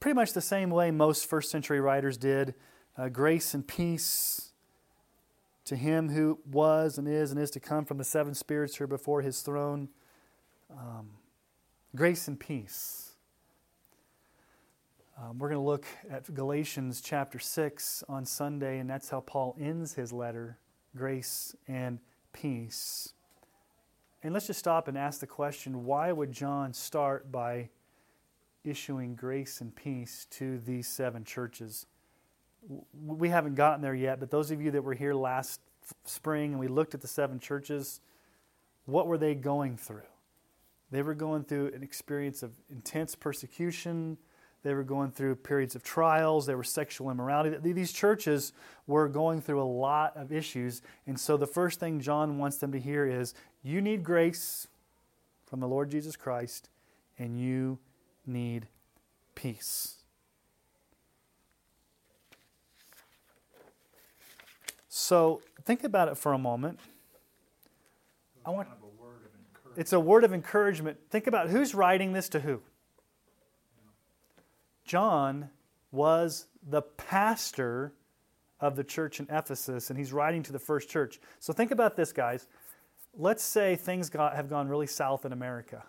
[0.00, 2.54] pretty much the same way most first century writers did.
[2.98, 4.52] Uh, grace and peace
[5.64, 8.84] to him who was and is and is to come from the seven spirits who
[8.84, 9.88] are before his throne.
[10.70, 11.08] Um,
[11.96, 13.12] grace and peace.
[15.16, 19.56] Um, we're going to look at Galatians chapter 6 on Sunday, and that's how Paul
[19.60, 20.58] ends his letter
[20.96, 21.98] grace and
[22.34, 23.14] peace.
[24.22, 27.70] And let's just stop and ask the question why would John start by
[28.64, 31.86] issuing grace and peace to these seven churches?
[33.06, 35.60] We haven't gotten there yet, but those of you that were here last
[36.04, 38.00] spring and we looked at the seven churches,
[38.86, 40.02] what were they going through?
[40.90, 44.18] They were going through an experience of intense persecution.
[44.64, 46.46] They were going through periods of trials.
[46.46, 47.72] There was sexual immorality.
[47.72, 48.52] These churches
[48.86, 50.80] were going through a lot of issues.
[51.06, 54.66] And so the first thing John wants them to hear is you need grace
[55.46, 56.70] from the Lord Jesus Christ,
[57.18, 57.78] and you
[58.26, 58.66] need
[59.34, 59.96] peace.
[64.88, 66.80] So think about it for a moment.
[68.46, 69.78] I want- Kind of a word of encouragement.
[69.78, 70.98] It's a word of encouragement.
[71.10, 72.62] Think about who's writing this to who?
[74.84, 75.50] John
[75.90, 77.92] was the pastor
[78.60, 81.20] of the church in Ephesus, and he's writing to the first church.
[81.40, 82.46] So think about this, guys.
[83.16, 85.84] Let's say things got, have gone really south in America,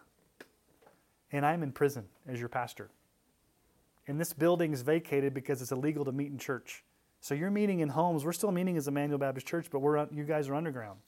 [1.31, 2.89] and I'm in prison as your pastor.
[4.07, 6.83] And this building is vacated because it's illegal to meet in church.
[7.21, 8.23] So you're meeting in homes.
[8.23, 10.99] We're still meeting as Emmanuel Baptist Church, but we're, you guys are underground.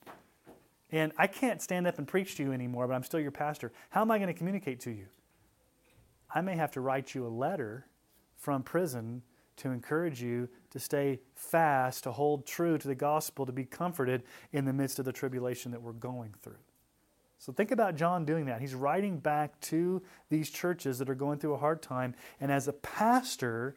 [0.92, 3.72] And I can't stand up and preach to you anymore, but I'm still your pastor.
[3.90, 5.06] How am I going to communicate to you?
[6.34, 7.88] I may have to write you a letter
[8.36, 9.24] from prison
[9.58, 14.24] to encourage you to stay fast, to hold true to the gospel, to be comforted
[14.52, 16.60] in the midst of the tribulation that we're going through.
[17.40, 18.62] So think about John doing that.
[18.62, 22.16] He's writing back to these churches that are going through a hard time.
[22.40, 23.76] And as a pastor,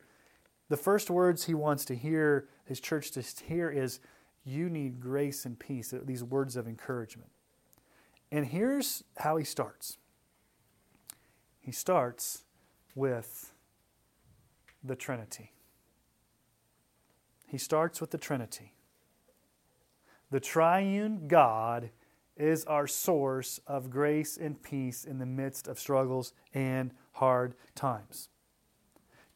[0.69, 4.01] the first words he wants to hear his church to hear is,
[4.45, 7.31] You need grace and peace, these words of encouragement.
[8.33, 9.99] And here's how he starts
[11.61, 12.45] he starts
[12.95, 13.53] with
[14.83, 15.53] the Trinity.
[17.47, 18.75] He starts with the Trinity.
[20.31, 21.91] The triune God
[22.37, 28.29] is our source of grace and peace in the midst of struggles and hard times.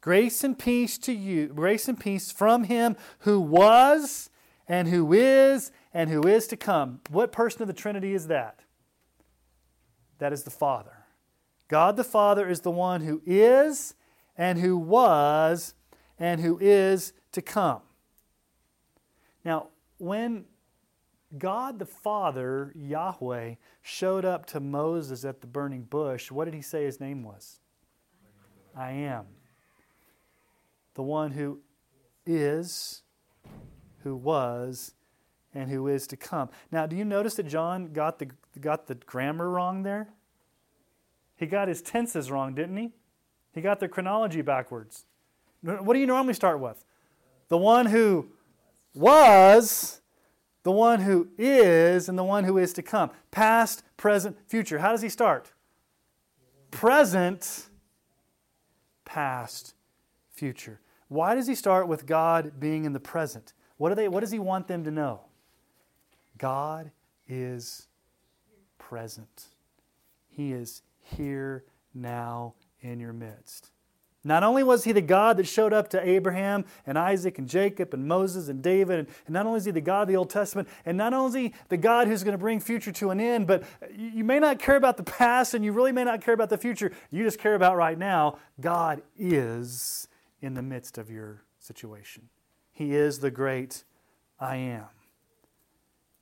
[0.01, 4.29] Grace and peace to you, grace and peace from Him who was
[4.67, 7.01] and who is and who is to come.
[7.09, 8.61] What person of the Trinity is that?
[10.19, 11.04] That is the Father.
[11.67, 13.95] God the Father is the one who is
[14.37, 15.73] and who was
[16.19, 17.81] and who is to come.
[19.43, 20.45] Now, when
[21.37, 26.61] God the Father, Yahweh, showed up to Moses at the burning bush, what did he
[26.61, 27.59] say his name was?
[28.75, 29.25] I am.
[30.95, 31.59] The one who
[32.25, 33.01] is,
[34.03, 34.93] who was,
[35.53, 36.49] and who is to come.
[36.71, 40.09] Now, do you notice that John got the, got the grammar wrong there?
[41.35, 42.91] He got his tenses wrong, didn't he?
[43.53, 45.05] He got the chronology backwards.
[45.61, 46.83] What do you normally start with?
[47.47, 48.27] The one who
[48.93, 50.01] was,
[50.63, 53.11] the one who is, and the one who is to come.
[53.31, 54.79] Past, present, future.
[54.79, 55.51] How does he start?
[56.71, 57.67] Present,
[59.05, 59.73] past,
[60.31, 60.79] future.
[61.07, 63.53] Why does he start with God being in the present?
[63.77, 65.21] What, do they, what does he want them to know?
[66.37, 66.91] God
[67.27, 67.87] is
[68.77, 69.45] present.
[70.27, 73.71] He is here now in your midst.
[74.27, 77.93] Not only was he the God that showed up to Abraham and Isaac and Jacob
[77.93, 80.67] and Moses and David, and, not only is he the God of the Old Testament,
[80.83, 83.45] and not only is he the God who's going to bring future to an end,
[83.45, 83.63] but
[83.95, 86.57] you may not care about the past and you really may not care about the
[86.57, 86.91] future.
[87.11, 88.39] You just care about right now.
[88.59, 90.07] God is
[90.41, 92.29] in the midst of your situation.
[92.73, 93.83] He is the great
[94.39, 94.87] I am.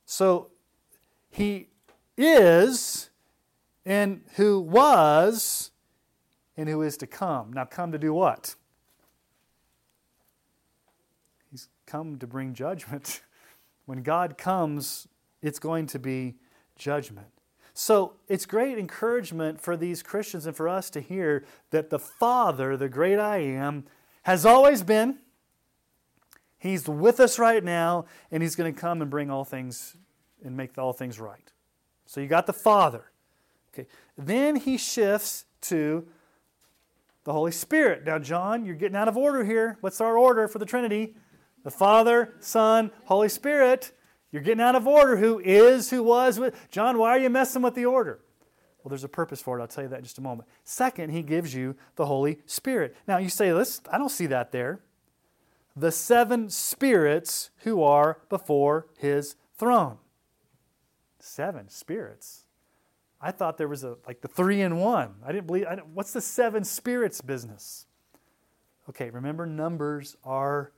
[0.04, 0.50] So
[1.30, 1.68] he
[2.18, 3.08] is
[3.84, 5.70] and who was
[6.56, 7.52] and who is to come.
[7.52, 8.54] Now, come to do what?
[11.50, 13.20] He's come to bring judgment.
[13.86, 15.08] When God comes,
[15.42, 16.36] it's going to be
[16.74, 17.26] judgment.
[17.74, 22.76] So it's great encouragement for these Christians and for us to hear that the Father,
[22.76, 23.84] the great I am,
[24.22, 25.18] has always been.
[26.56, 29.96] He's with us right now, and He's going to come and bring all things
[30.42, 31.52] and make all things right.
[32.06, 33.10] So you got the Father.
[33.74, 33.88] Okay.
[34.16, 36.06] Then he shifts to
[37.24, 38.04] the Holy Spirit.
[38.04, 39.78] Now, John, you're getting out of order here.
[39.80, 41.16] What's our order for the Trinity?
[41.64, 43.92] The Father, Son, Holy Spirit.
[44.30, 45.16] You're getting out of order.
[45.16, 46.40] Who is, who was.
[46.70, 48.20] John, why are you messing with the order?
[48.82, 49.62] Well, there's a purpose for it.
[49.62, 50.48] I'll tell you that in just a moment.
[50.62, 52.94] Second, he gives you the Holy Spirit.
[53.08, 54.80] Now, you say, this, I don't see that there.
[55.74, 59.96] The seven spirits who are before his throne.
[61.18, 62.43] Seven spirits.
[63.24, 65.14] I thought there was a like the three in one.
[65.24, 65.64] I didn't believe.
[65.66, 67.86] I didn't, what's the seven spirits business?
[68.90, 70.72] Okay, remember numbers are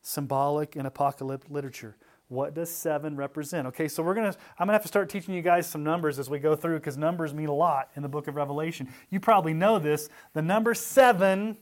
[0.00, 1.98] symbolic in apocalyptic literature.
[2.28, 3.66] What does seven represent?
[3.66, 4.34] Okay, so we're gonna.
[4.58, 6.96] I'm gonna have to start teaching you guys some numbers as we go through because
[6.96, 8.88] numbers mean a lot in the book of Revelation.
[9.10, 10.08] You probably know this.
[10.32, 11.58] The number seven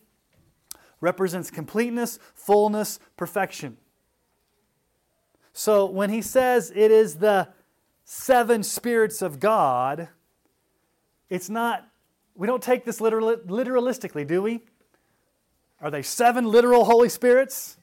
[1.01, 3.79] represents completeness, fullness, perfection.
[5.53, 7.49] So when he says it is the
[8.05, 10.09] seven spirits of God,
[11.31, 11.89] it's not,
[12.35, 14.61] we don't take this literal, literalistically, do we?
[15.81, 17.79] Are they seven literal Holy Spirits?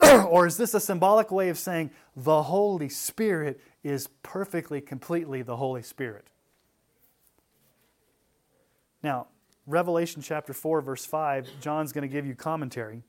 [0.00, 5.56] or is this a symbolic way of saying the Holy Spirit is perfectly, completely the
[5.56, 6.26] Holy Spirit?
[9.02, 9.28] Now,
[9.66, 13.02] Revelation chapter 4, verse 5, John's going to give you commentary.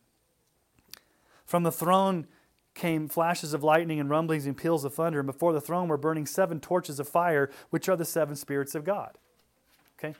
[1.45, 2.27] From the throne
[2.75, 5.97] came flashes of lightning and rumblings and peals of thunder, and before the throne were
[5.97, 9.17] burning seven torches of fire, which are the seven spirits of God.
[9.99, 10.15] Okay?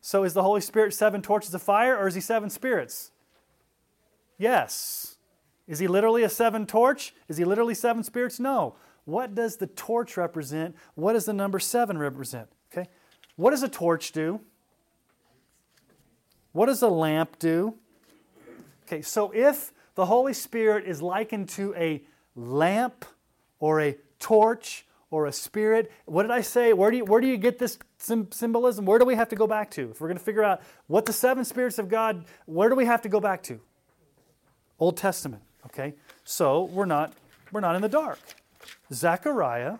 [0.00, 3.10] So is the Holy Spirit seven torches of fire or is he seven spirits?
[4.38, 5.16] Yes.
[5.66, 7.14] Is he literally a seven torch?
[7.28, 8.38] Is he literally seven spirits?
[8.38, 8.76] No.
[9.04, 10.76] What does the torch represent?
[10.94, 12.48] What does the number seven represent?
[12.72, 12.88] Okay?
[13.36, 14.40] What does a torch do?
[16.52, 17.74] What does a lamp do?
[18.86, 22.02] Okay, so if the Holy Spirit is likened to a
[22.36, 23.04] lamp
[23.58, 25.92] or a torch or a spirit.
[26.06, 26.72] What did I say?
[26.72, 28.84] Where do you, where do you get this symbolism?
[28.84, 29.92] Where do we have to go back to?
[29.92, 32.84] If we're going to figure out what the seven spirits of God, where do we
[32.84, 33.60] have to go back to?
[34.80, 35.94] Old Testament, okay?
[36.24, 37.12] So we're not,
[37.52, 38.18] we're not in the dark.
[38.92, 39.76] Zechariah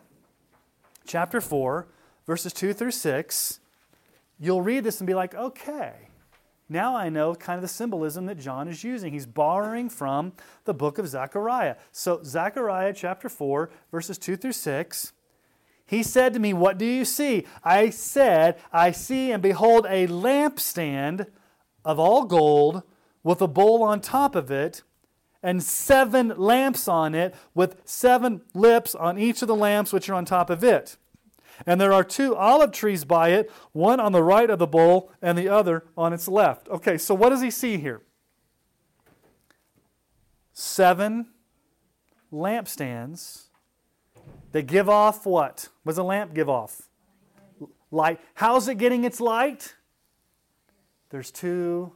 [1.05, 1.89] chapter 4,
[2.29, 3.59] verses 2 through 6.
[4.39, 5.95] You'll read this and be like, okay,
[6.69, 9.13] now I know kind of the symbolism that John is using.
[9.13, 10.33] He's borrowing from
[10.65, 11.75] the book of Zechariah.
[11.91, 15.13] So, Zechariah chapter 4, verses 2 through 6.
[15.87, 17.47] He said to me, What do you see?
[17.63, 21.27] I said, I see and behold a lampstand
[21.85, 22.83] of all gold
[23.23, 24.83] with a bowl on top of it
[25.43, 30.15] and seven lamps on it with seven lips on each of the lamps which are
[30.15, 30.97] on top of it.
[31.67, 35.13] And there are two olive trees by it, one on the right of the bowl
[35.23, 36.69] and the other on its left.
[36.69, 38.03] Okay, so what does he see here?
[40.53, 41.29] Seven
[42.33, 43.49] lampstands
[44.55, 45.69] they give off what?
[45.83, 46.83] What does a lamp give off?
[47.91, 48.21] Light.
[48.35, 49.75] How's it getting its light?
[51.11, 51.91] There's two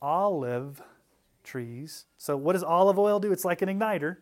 [0.00, 0.80] olive
[1.44, 2.06] trees.
[2.16, 3.30] So, what does olive oil do?
[3.30, 4.16] It's like an igniter.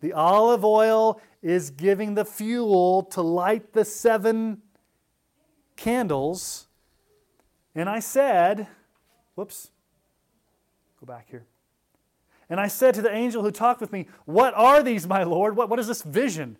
[0.00, 4.62] The olive oil is giving the fuel to light the seven
[5.76, 6.66] candles.
[7.72, 8.66] And I said,
[9.36, 9.70] whoops,
[10.98, 11.46] go back here.
[12.52, 15.56] And I said to the angel who talked with me, What are these, my Lord?
[15.56, 16.58] What, what is this vision?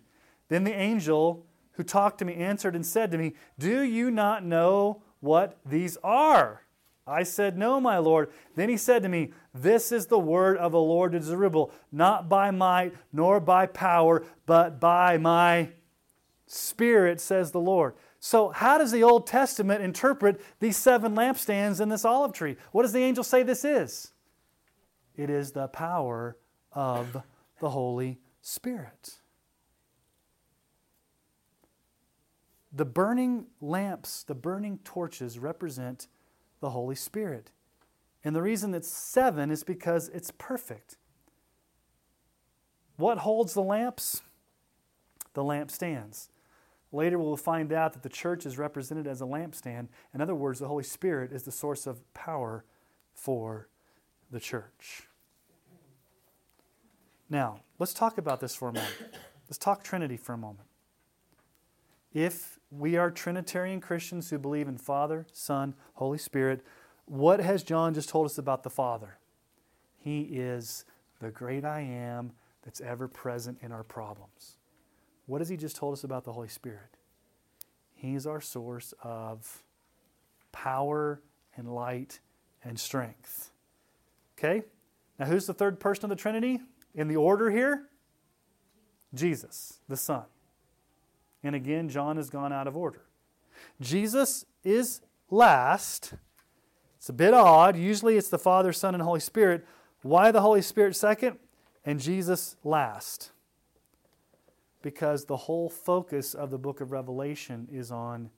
[0.49, 4.43] Then the angel who talked to me answered and said to me, Do you not
[4.43, 6.63] know what these are?
[7.05, 8.31] I said, No, my Lord.
[8.55, 12.27] Then he said to me, This is the word of the Lord to Zerubbabel, not
[12.27, 15.69] by might nor by power, but by my
[16.47, 17.93] spirit, says the Lord.
[18.19, 22.57] So, how does the Old Testament interpret these seven lampstands and this olive tree?
[22.71, 24.12] What does the angel say this is?
[25.15, 26.37] It is the power
[26.71, 27.23] of
[27.59, 29.19] the Holy Spirit.
[32.71, 36.07] The burning lamps, the burning torches represent
[36.59, 37.51] the Holy Spirit.
[38.23, 40.97] And the reason it's seven is because it's perfect.
[42.95, 44.21] What holds the lamps?
[45.33, 46.29] The lampstands.
[46.91, 49.87] Later, we'll find out that the church is represented as a lampstand.
[50.13, 52.65] In other words, the Holy Spirit is the source of power
[53.13, 53.67] for
[54.33, 55.03] the church.
[57.29, 58.93] Now, let's talk about this for a moment.
[59.47, 60.67] Let's talk Trinity for a moment.
[62.13, 66.65] If we are Trinitarian Christians who believe in Father, Son, Holy Spirit,
[67.05, 69.17] what has John just told us about the Father?
[69.97, 70.85] He is
[71.19, 74.57] the great I am that's ever present in our problems.
[75.25, 76.97] What has he just told us about the Holy Spirit?
[77.93, 79.63] He's our source of
[80.51, 81.21] power
[81.55, 82.19] and light
[82.63, 83.52] and strength.
[84.43, 84.63] Okay?
[85.19, 86.59] Now, who's the third person of the Trinity
[86.95, 87.87] in the order here?
[89.13, 90.23] Jesus, the Son.
[91.43, 93.01] And again, John has gone out of order.
[93.79, 96.13] Jesus is last.
[96.97, 97.77] It's a bit odd.
[97.77, 99.65] Usually it's the Father, Son, and Holy Spirit.
[100.01, 101.37] Why the Holy Spirit second
[101.85, 103.31] and Jesus last?
[104.81, 108.29] Because the whole focus of the book of Revelation is on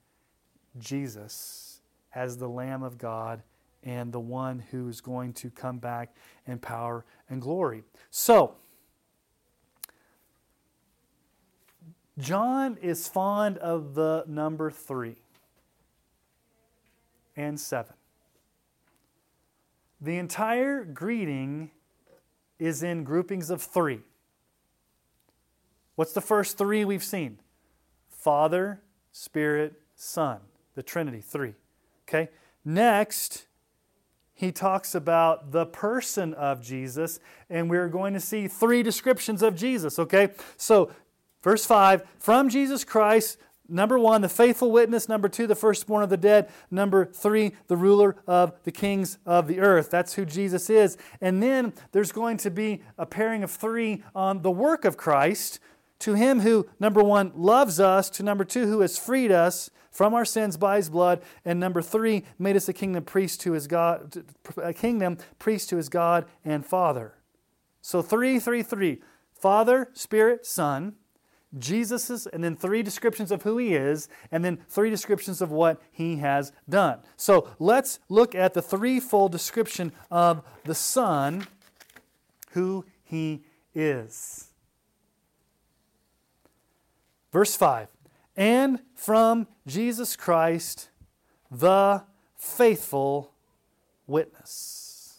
[0.78, 1.82] Jesus
[2.14, 3.41] as the Lamb of God
[3.86, 6.15] and the one who is going to come back
[6.47, 7.83] in power and glory.
[8.09, 8.55] So,
[12.17, 15.17] John is fond of the number three
[17.36, 17.93] and seven.
[20.01, 21.71] The entire greeting
[22.57, 24.01] is in groupings of three.
[25.95, 27.39] What's the first three we've seen?
[28.09, 28.81] Father,
[29.11, 30.39] Spirit, Son.
[30.75, 31.53] The Trinity, three.
[32.07, 32.29] Okay?
[32.63, 33.45] Next,
[34.36, 37.19] he talks about the person of Jesus,
[37.49, 40.29] and we're going to see three descriptions of Jesus, okay?
[40.57, 40.91] So,
[41.41, 43.38] verse 5 from Jesus Christ,
[43.69, 47.77] number one, the faithful witness, number two, the firstborn of the dead, number three, the
[47.77, 49.89] ruler of the kings of the earth.
[49.89, 50.97] That's who Jesus is.
[51.21, 55.59] And then there's going to be a pairing of three on the work of Christ.
[55.99, 60.13] To him who, number one, loves us, to number two, who has freed us from
[60.13, 63.65] our sins by his blood, and number three, made us a kingdom priest to his
[63.65, 64.25] God,
[64.57, 67.13] a kingdom priest to his God and Father.
[67.79, 69.01] So three, three, three.
[69.31, 70.95] Father, Spirit, Son,
[71.57, 75.81] Jesus's, and then three descriptions of who he is, and then three descriptions of what
[75.93, 76.99] he has done.
[77.15, 81.47] So let's look at the threefold description of the Son,
[82.51, 84.49] who he is.
[87.31, 87.94] Verse 5
[88.38, 90.89] And from Jesus Christ,
[91.49, 92.03] the
[92.38, 93.31] faithful
[94.07, 95.17] witness.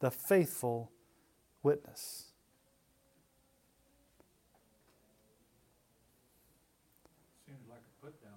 [0.00, 0.90] The faithful
[1.62, 2.26] witness.
[7.46, 8.32] Seems like a put down,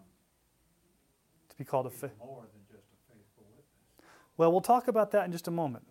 [1.49, 3.65] To be called a fa- more than just a faithful witness.
[4.38, 5.86] Well, we'll talk about that in just a moment.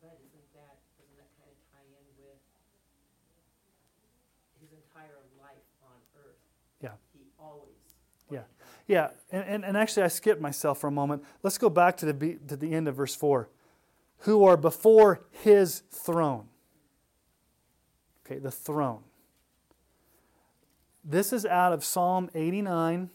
[0.00, 2.38] But isn't that, doesn't that kind of tie in with
[4.62, 6.38] his entire life on earth?
[6.80, 6.94] Yeah.
[7.12, 7.74] He always.
[8.90, 9.10] Yeah.
[9.30, 11.22] and, and, and actually, I skipped myself for a moment.
[11.44, 13.48] Let's go back to the, to the end of verse 4.
[14.22, 16.48] Who are before his throne.
[18.26, 19.02] Okay, the throne.
[21.04, 23.10] This is out of Psalm 89,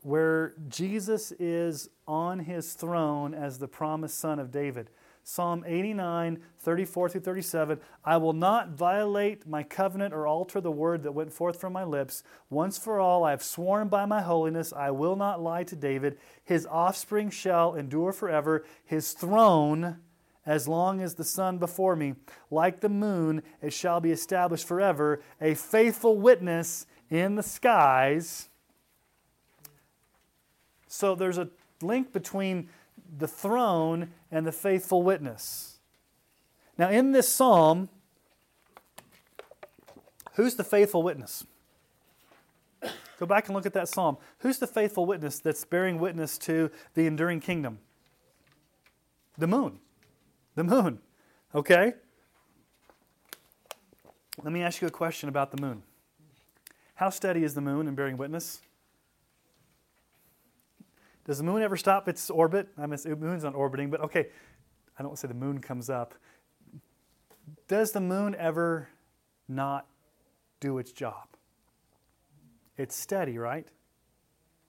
[0.00, 4.88] where Jesus is on his throne as the promised son of David.
[5.24, 7.80] Psalm 89, 34 through 37.
[8.04, 11.84] I will not violate my covenant or alter the word that went forth from my
[11.84, 12.22] lips.
[12.50, 16.18] Once for all, I have sworn by my holiness, I will not lie to David.
[16.44, 19.98] His offspring shall endure forever, his throne
[20.44, 22.14] as long as the sun before me.
[22.50, 28.48] Like the moon, it shall be established forever, a faithful witness in the skies
[30.92, 31.48] So there's a
[31.80, 32.68] link between
[33.18, 35.78] the throne and the faithful witness.
[36.78, 37.90] Now, in this psalm,
[40.34, 41.44] who's the faithful witness?
[43.18, 44.16] Go back and look at that psalm.
[44.38, 47.78] Who's the faithful witness that's bearing witness to the enduring kingdom?
[49.38, 49.78] The moon.
[50.56, 50.98] The moon.
[51.54, 51.92] Okay?
[54.42, 55.82] Let me ask you a question about the moon.
[56.94, 58.60] How steady is the moon in bearing witness?
[61.24, 62.68] Does the moon ever stop its orbit?
[62.76, 64.26] I mean, the moon's not orbiting, but okay,
[64.98, 66.14] I don't want to say the moon comes up.
[67.68, 68.88] Does the moon ever
[69.48, 69.86] not
[70.60, 71.28] do its job?
[72.76, 73.66] It's steady, right?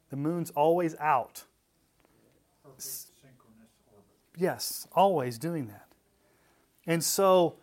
[0.09, 1.43] The moon's always out.
[2.63, 4.05] Perfect synchronous orbit.
[4.37, 5.87] Yes, always doing that.
[6.85, 7.55] And so,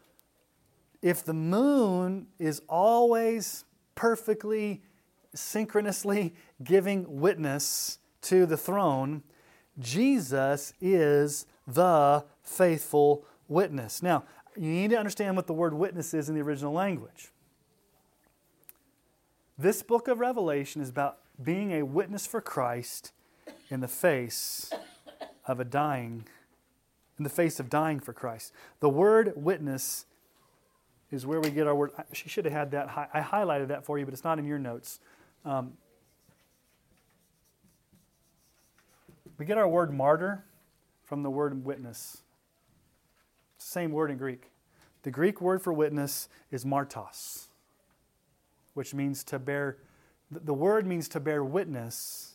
[1.02, 3.64] if the moon is always
[3.94, 4.82] perfectly,
[5.34, 6.34] synchronously
[6.64, 9.22] giving witness to the throne,
[9.78, 14.02] Jesus is the faithful witness.
[14.02, 14.24] Now,
[14.56, 17.30] you need to understand what the word witness is in the original language.
[19.56, 23.12] This book of Revelation is about being a witness for Christ
[23.70, 24.70] in the face
[25.46, 26.24] of a dying,
[27.18, 28.52] in the face of dying for Christ.
[28.80, 30.06] The word witness
[31.10, 31.92] is where we get our word.
[32.12, 33.10] She should have had that.
[33.12, 35.00] I highlighted that for you, but it's not in your notes.
[35.44, 35.74] Um,
[39.40, 40.44] we get our word martyr
[41.02, 42.18] from the word witness.
[43.56, 44.50] Same word in Greek.
[45.02, 47.46] The Greek word for witness is martos,
[48.74, 49.78] which means to bear,
[50.30, 52.34] the word means to bear witness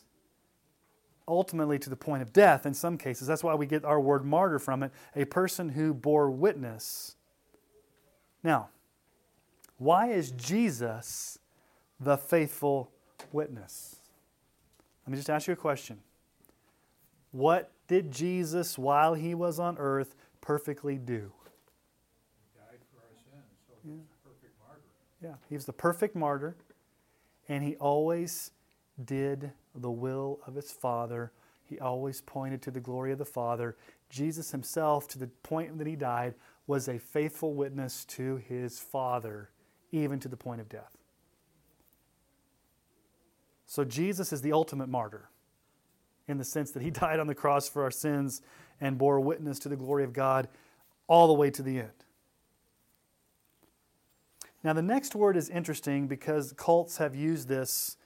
[1.28, 3.28] ultimately to the point of death in some cases.
[3.28, 7.14] That's why we get our word martyr from it, a person who bore witness.
[8.42, 8.70] Now,
[9.78, 11.38] why is Jesus
[12.00, 12.90] the faithful
[13.30, 13.94] witness?
[15.06, 16.00] Let me just ask you a question.
[17.36, 21.32] What did Jesus, while he was on earth, perfectly do?
[22.32, 24.80] He died for our sins, so he's a perfect martyr.
[25.20, 26.56] Yeah, he was the perfect martyr,
[27.46, 28.52] and he always
[29.04, 31.30] did the will of his Father.
[31.62, 33.76] He always pointed to the glory of the Father.
[34.08, 39.50] Jesus himself, to the point that he died, was a faithful witness to his Father,
[39.92, 40.96] even to the point of death.
[43.66, 45.28] So Jesus is the ultimate martyr
[46.28, 48.42] in the sense that he died on the cross for our sins
[48.80, 50.48] and bore witness to the glory of God
[51.06, 51.90] all the way to the end.
[54.62, 57.96] Now, the next word is interesting because cults have used this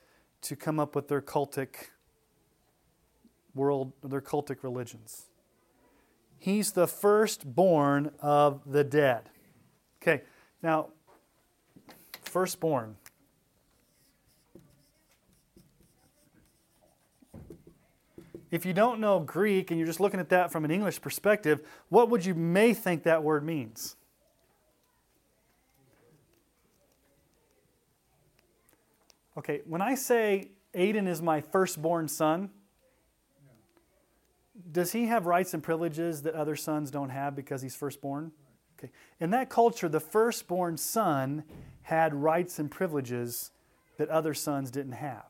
[0.42, 1.88] to come up with their cultic
[3.54, 5.26] world, their cultic religions.
[6.38, 9.30] He's the firstborn of the dead.
[10.02, 10.22] Okay,
[10.62, 10.88] now,
[12.24, 12.96] firstborn.
[18.50, 21.62] If you don't know Greek and you're just looking at that from an English perspective,
[21.88, 23.96] what would you may think that word means?
[29.38, 32.50] Okay, when I say Aiden is my firstborn son,
[34.72, 38.32] does he have rights and privileges that other sons don't have because he's firstborn?
[38.78, 38.90] Okay.
[39.20, 41.44] In that culture, the firstborn son
[41.82, 43.52] had rights and privileges
[43.96, 45.29] that other sons didn't have.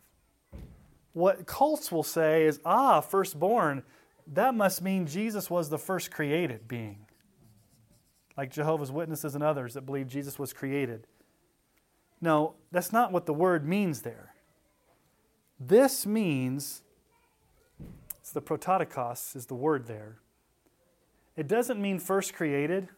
[1.13, 3.83] What cults will say is, ah, firstborn,
[4.27, 7.07] that must mean Jesus was the first created being.
[8.37, 11.07] Like Jehovah's Witnesses and others that believe Jesus was created.
[12.21, 14.35] No, that's not what the word means there.
[15.59, 16.83] This means,
[18.21, 20.19] it's the prototokos is the word there.
[21.37, 22.89] It doesn't mean first created,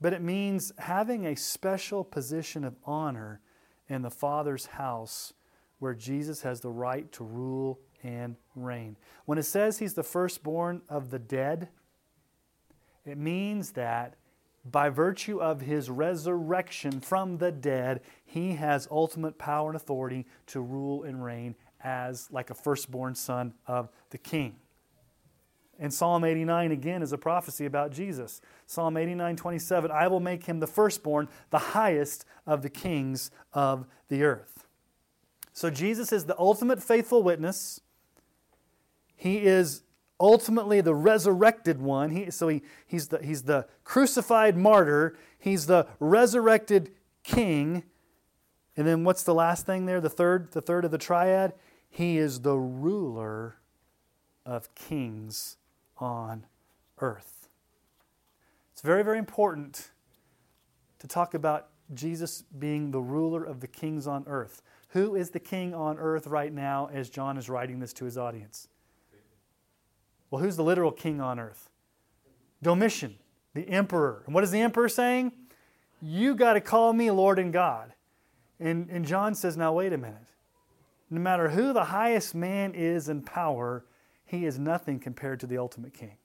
[0.00, 3.40] but it means having a special position of honor
[3.88, 5.32] in the Father's house
[5.78, 8.96] where Jesus has the right to rule and reign.
[9.24, 11.68] When it says he's the firstborn of the dead,
[13.04, 14.14] it means that
[14.64, 20.60] by virtue of his resurrection from the dead, he has ultimate power and authority to
[20.60, 24.56] rule and reign as like a firstborn son of the king.
[25.78, 28.40] And Psalm 89 again is a prophecy about Jesus.
[28.66, 33.86] Psalm 89, 27, I will make him the firstborn, the highest of the kings of
[34.08, 34.66] the earth.
[35.58, 37.80] So Jesus is the ultimate faithful witness.
[39.16, 39.82] He is
[40.20, 42.10] ultimately the resurrected one.
[42.10, 46.92] He, so he, he's, the, he's the crucified martyr, he's the resurrected
[47.24, 47.82] king.
[48.76, 50.00] And then what's the last thing there?
[50.00, 51.54] The third, the third of the triad?
[51.90, 53.56] He is the ruler
[54.46, 55.56] of kings
[55.96, 56.46] on
[57.00, 57.48] earth.
[58.70, 59.90] It's very, very important
[61.00, 64.62] to talk about Jesus being the ruler of the kings on earth.
[64.92, 68.16] Who is the king on earth right now as John is writing this to his
[68.16, 68.68] audience?
[70.30, 71.70] Well, who's the literal king on earth?
[72.62, 73.16] Domitian,
[73.54, 74.22] the emperor.
[74.26, 75.32] And what is the emperor saying?
[76.00, 77.92] You got to call me Lord and God.
[78.60, 80.16] And, and John says, now wait a minute.
[81.10, 83.84] No matter who the highest man is in power,
[84.24, 86.16] he is nothing compared to the ultimate king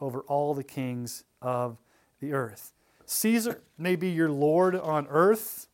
[0.00, 1.78] over all the kings of
[2.20, 2.72] the earth.
[3.06, 5.68] Caesar may be your lord on earth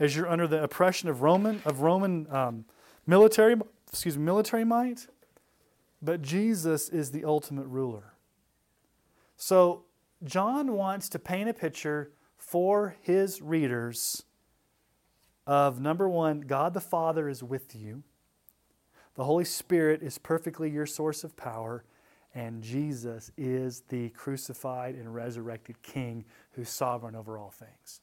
[0.00, 2.64] as you're under the oppression of Roman of Roman um,
[3.06, 3.56] military
[3.90, 5.06] excuse me military might,
[6.02, 8.14] but Jesus is the ultimate ruler.
[9.36, 9.84] So
[10.24, 14.24] John wants to paint a picture for his readers
[15.46, 18.02] of number one, God the Father is with you.
[19.14, 21.84] The Holy Spirit is perfectly your source of power,
[22.34, 28.00] and Jesus is the crucified and resurrected King who's sovereign over all things.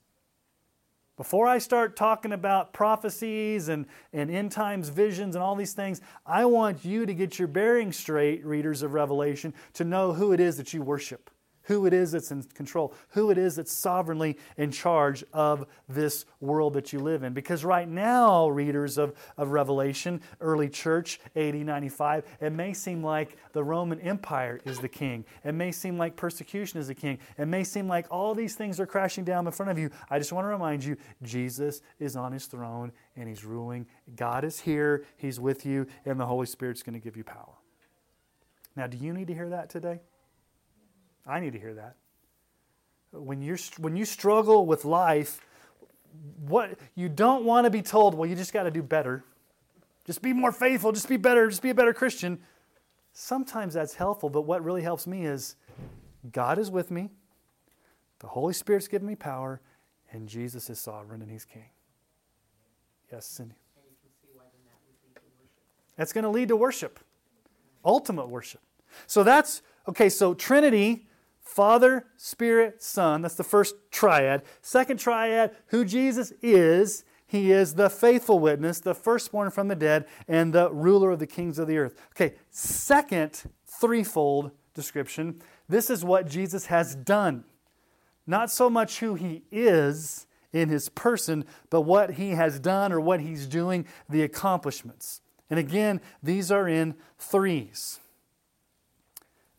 [1.17, 6.01] Before I start talking about prophecies and, and end times visions and all these things,
[6.25, 10.41] I want you to get your bearings straight, readers of Revelation, to know who it
[10.41, 11.29] is that you worship
[11.65, 16.25] who it is that's in control, who it is that's sovereignly in charge of this
[16.39, 17.33] world that you live in.
[17.33, 23.37] Because right now, readers of, of Revelation, early church, AD 95, it may seem like
[23.53, 25.25] the Roman Empire is the king.
[25.43, 27.17] It may seem like persecution is the king.
[27.37, 29.89] It may seem like all these things are crashing down in front of you.
[30.09, 33.87] I just want to remind you Jesus is on his throne and he's ruling.
[34.15, 37.53] God is here, he's with you, and the Holy Spirit's going to give you power.
[38.75, 40.01] Now, do you need to hear that today?
[41.25, 41.95] I need to hear that.
[43.11, 45.39] When, you're, when you struggle with life,
[46.47, 49.23] what you don't want to be told, well, you just got to do better.
[50.05, 52.39] Just be more faithful, just be better, just be a better Christian.
[53.13, 55.55] Sometimes that's helpful, but what really helps me is
[56.31, 57.09] God is with me,
[58.19, 59.61] the Holy Spirit's given me power,
[60.11, 61.69] and Jesus is sovereign and He's King.
[63.11, 63.55] Yes, Cindy.
[63.75, 65.95] And you can see why that would lead worship.
[65.95, 66.99] That's going to lead to worship,
[67.83, 68.61] ultimate worship.
[69.07, 71.07] So that's, okay, so Trinity
[71.45, 73.21] Father, Spirit, Son.
[73.21, 74.43] That's the first triad.
[74.61, 77.05] Second triad, who Jesus is.
[77.27, 81.27] He is the faithful witness, the firstborn from the dead, and the ruler of the
[81.27, 81.99] kings of the earth.
[82.11, 85.41] Okay, second threefold description.
[85.67, 87.45] This is what Jesus has done.
[88.27, 92.99] Not so much who he is in his person, but what he has done or
[92.99, 95.21] what he's doing, the accomplishments.
[95.49, 97.99] And again, these are in threes.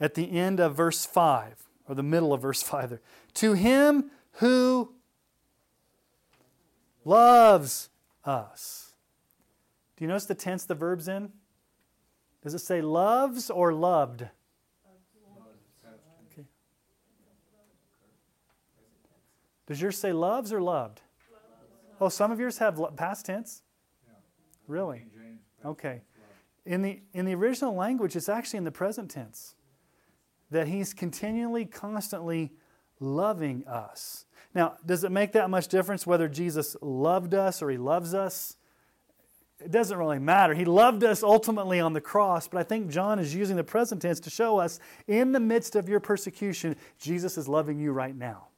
[0.01, 3.01] At the end of verse 5, or the middle of verse 5 there.
[3.35, 4.93] To him who
[7.05, 7.89] loves
[8.25, 8.95] us.
[9.97, 11.33] Do you notice the tense the verb's in?
[12.43, 14.21] Does it say loves or loved?
[16.33, 16.47] Okay.
[19.67, 21.01] Does yours say loves or loved?
[22.01, 23.63] Oh, some of yours have past tense?
[24.69, 25.07] Really?
[25.65, 26.03] Okay.
[26.67, 29.56] In the, in the original language, it's actually in the present tense
[30.51, 32.53] that He's continually, constantly
[33.01, 34.27] loving us.
[34.55, 38.57] Now, does it make that much difference whether Jesus loved us or He loves us?
[39.59, 40.55] It doesn't really matter.
[40.55, 44.03] He loved us ultimately on the cross, but I think John is using the present
[44.03, 48.15] tense to show us in the midst of your persecution, Jesus is loving you right
[48.15, 48.49] now.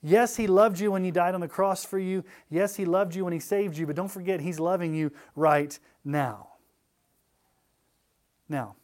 [0.00, 2.24] Yes, He loved you when He died on the cross for you.
[2.50, 5.76] Yes, He loved you when He saved you, but don't forget, He's loving you right
[6.04, 6.50] now.
[8.48, 8.76] Now,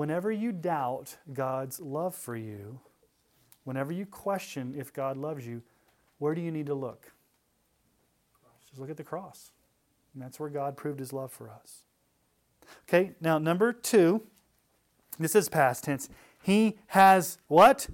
[0.00, 2.80] whenever you doubt God's love for you,
[3.64, 5.60] whenever you question if God loves you,
[6.16, 7.12] where do you need to look?
[8.66, 9.50] Just look at the cross.
[10.14, 11.82] And that's where God proved his love for us.
[12.88, 14.22] Okay, now number two,
[15.18, 16.08] this is past tense.
[16.42, 17.88] He has what?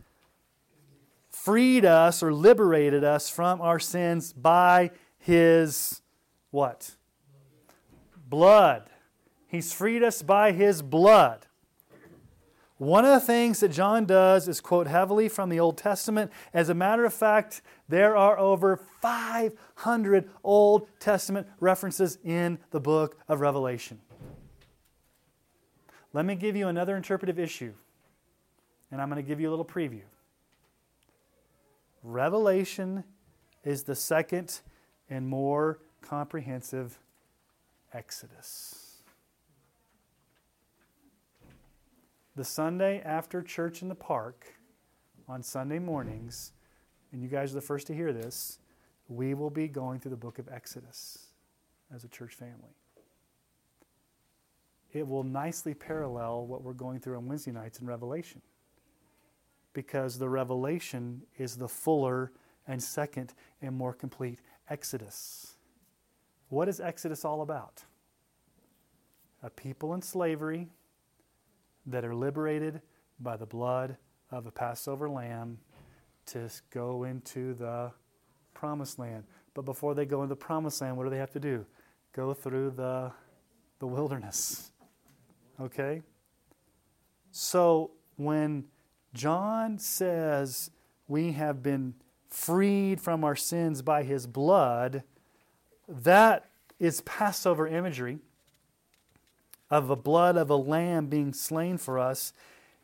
[1.28, 6.02] Freed us or liberated us from our sins by his
[6.52, 6.92] what?
[8.28, 8.90] Blood.
[9.48, 11.45] He's freed us by his blood.
[12.78, 16.30] One of the things that John does is quote heavily from the Old Testament.
[16.52, 23.16] As a matter of fact, there are over 500 Old Testament references in the book
[23.28, 24.00] of Revelation.
[26.12, 27.72] Let me give you another interpretive issue,
[28.90, 30.02] and I'm going to give you a little preview.
[32.02, 33.04] Revelation
[33.64, 34.60] is the second
[35.08, 36.98] and more comprehensive
[37.92, 38.85] Exodus.
[42.36, 44.54] The Sunday after church in the park
[45.26, 46.52] on Sunday mornings,
[47.10, 48.58] and you guys are the first to hear this,
[49.08, 51.28] we will be going through the book of Exodus
[51.92, 52.76] as a church family.
[54.92, 58.42] It will nicely parallel what we're going through on Wednesday nights in Revelation.
[59.72, 62.32] Because the revelation is the fuller
[62.66, 65.56] and second and more complete Exodus.
[66.48, 67.84] What is Exodus all about?
[69.42, 70.68] A people in slavery
[71.86, 72.80] that are liberated
[73.20, 73.96] by the blood
[74.30, 75.58] of a Passover lamb
[76.26, 77.92] to go into the
[78.54, 79.24] promised land.
[79.54, 81.64] But before they go into the promised land, what do they have to do?
[82.12, 83.12] Go through the,
[83.78, 84.72] the wilderness.
[85.60, 86.02] Okay?
[87.30, 88.64] So when
[89.14, 90.70] John says
[91.08, 91.94] we have been
[92.28, 95.02] freed from our sins by his blood,
[95.88, 98.18] that is Passover imagery
[99.70, 102.32] of the blood of a lamb being slain for us.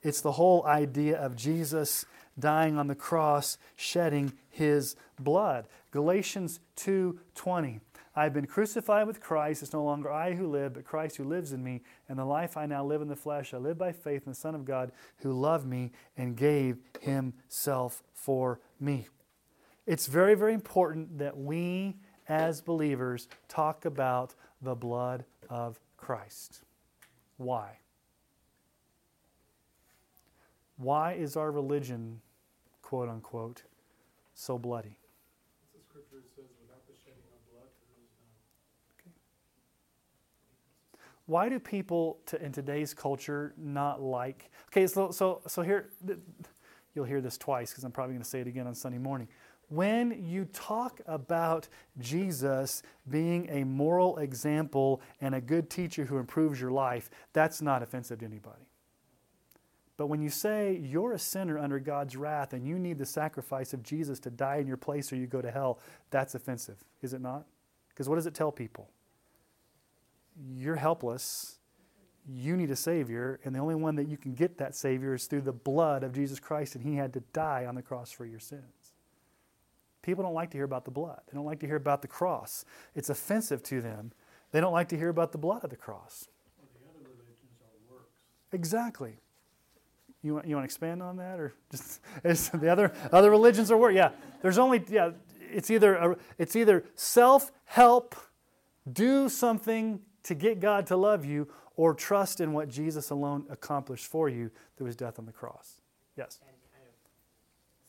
[0.03, 2.05] It's the whole idea of Jesus
[2.39, 5.68] dying on the cross, shedding his blood.
[5.91, 7.80] Galatians 2:20.
[8.14, 9.62] I have been crucified with Christ.
[9.62, 11.83] It's no longer I who live, but Christ who lives in me.
[12.09, 14.39] And the life I now live in the flesh, I live by faith in the
[14.39, 19.09] Son of God who loved me and gave himself for me.
[19.87, 21.97] It's very, very important that we
[22.28, 26.62] as believers talk about the blood of Christ.
[27.43, 27.78] Why?
[30.76, 32.20] Why is our religion,
[32.82, 33.62] quote unquote,
[34.34, 34.99] so bloody?
[35.74, 38.11] The scripture says, without the shedding of blood, there is
[39.05, 39.12] none.
[41.26, 44.51] Why do people to, in today's culture not like?
[44.68, 45.90] Okay, so so so here,
[46.95, 49.28] you'll hear this twice because I'm probably going to say it again on Sunday morning.
[49.72, 51.66] When you talk about
[51.98, 57.82] Jesus being a moral example and a good teacher who improves your life, that's not
[57.82, 58.66] offensive to anybody.
[59.96, 63.72] But when you say you're a sinner under God's wrath and you need the sacrifice
[63.72, 65.78] of Jesus to die in your place or you go to hell,
[66.10, 67.46] that's offensive, is it not?
[67.88, 68.90] Because what does it tell people?
[70.54, 71.60] You're helpless.
[72.28, 75.24] You need a Savior, and the only one that you can get that Savior is
[75.24, 78.26] through the blood of Jesus Christ, and He had to die on the cross for
[78.26, 78.82] your sins.
[80.03, 82.09] People don't like to hear about the blood, they don't like to hear about the
[82.09, 82.64] cross.
[82.94, 84.12] It's offensive to them.
[84.50, 86.28] They don't like to hear about the blood of the cross.
[86.59, 88.20] Well, the other religions are works.
[88.53, 89.16] Exactly.
[90.22, 92.00] You want, you want to expand on that, or just
[92.61, 93.94] the other other religions are work?
[93.94, 95.11] Yeah, there's only yeah.
[95.53, 98.14] It's either a, it's either self help,
[98.90, 104.07] do something to get God to love you, or trust in what Jesus alone accomplished
[104.07, 105.80] for you through His death on the cross.
[106.16, 106.94] Yes, And kind of,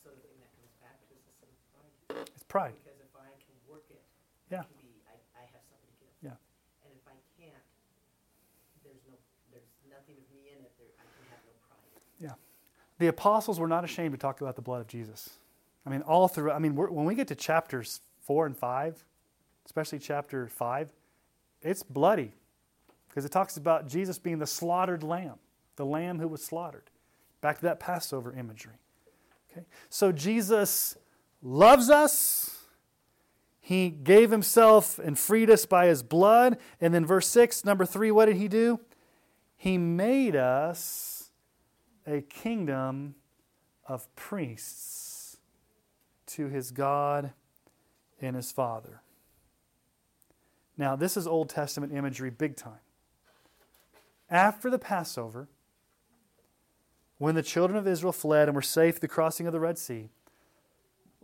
[0.02, 2.78] so the thing that comes back to is the sin of pride.
[2.86, 3.98] Because if I can work it,
[4.46, 4.62] Yeah.
[4.62, 6.14] it be, I, I have something to give.
[6.22, 6.38] Yeah.
[6.86, 7.66] And if I can't,
[8.86, 9.18] there's no,
[9.50, 12.38] there's nothing of me in it, there, I can have no pride.
[13.02, 15.30] The apostles were not ashamed to talk about the blood of Jesus.
[15.84, 16.52] I mean, all through.
[16.52, 19.02] I mean, we're, when we get to chapters four and five,
[19.66, 20.92] especially chapter five,
[21.60, 22.30] it's bloody
[23.08, 25.38] because it talks about Jesus being the slaughtered lamb,
[25.74, 26.88] the lamb who was slaughtered.
[27.40, 28.78] Back to that Passover imagery.
[29.50, 30.96] Okay, so Jesus
[31.44, 32.58] loves us.
[33.60, 36.58] He gave himself and freed us by his blood.
[36.80, 38.80] And then, verse 6, number 3, what did he do?
[39.56, 41.30] He made us
[42.06, 43.14] a kingdom
[43.86, 45.38] of priests
[46.26, 47.32] to his God
[48.20, 49.02] and his Father.
[50.76, 52.80] Now, this is Old Testament imagery big time.
[54.28, 55.48] After the Passover,
[57.18, 60.08] when the children of Israel fled and were safe the crossing of the Red Sea,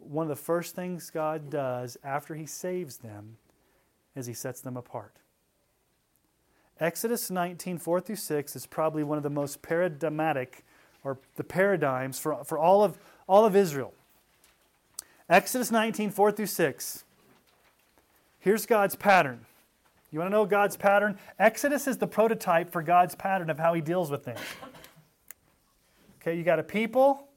[0.01, 3.37] one of the first things God does after he saves them
[4.17, 5.15] is he sets them apart.
[6.79, 10.65] Exodus 19, 4 through 6 is probably one of the most paradigmatic
[11.05, 13.93] or the paradigms for, for all, of, all of Israel.
[15.29, 17.05] Exodus 19, 4 through 6.
[18.39, 19.45] Here's God's pattern.
[20.11, 21.19] You want to know God's pattern?
[21.39, 24.41] Exodus is the prototype for God's pattern of how he deals with things.
[26.21, 27.29] Okay, you got a people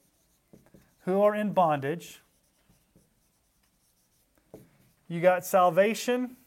[1.06, 2.22] who are in bondage.
[5.14, 6.38] You got salvation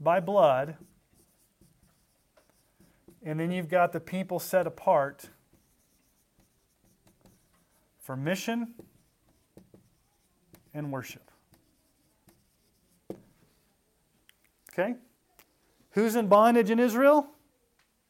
[0.00, 0.78] by blood.
[3.22, 5.28] And then you've got the people set apart
[7.98, 8.68] for mission
[10.72, 11.30] and worship.
[14.72, 14.94] Okay?
[15.90, 17.26] Who's in bondage in Israel?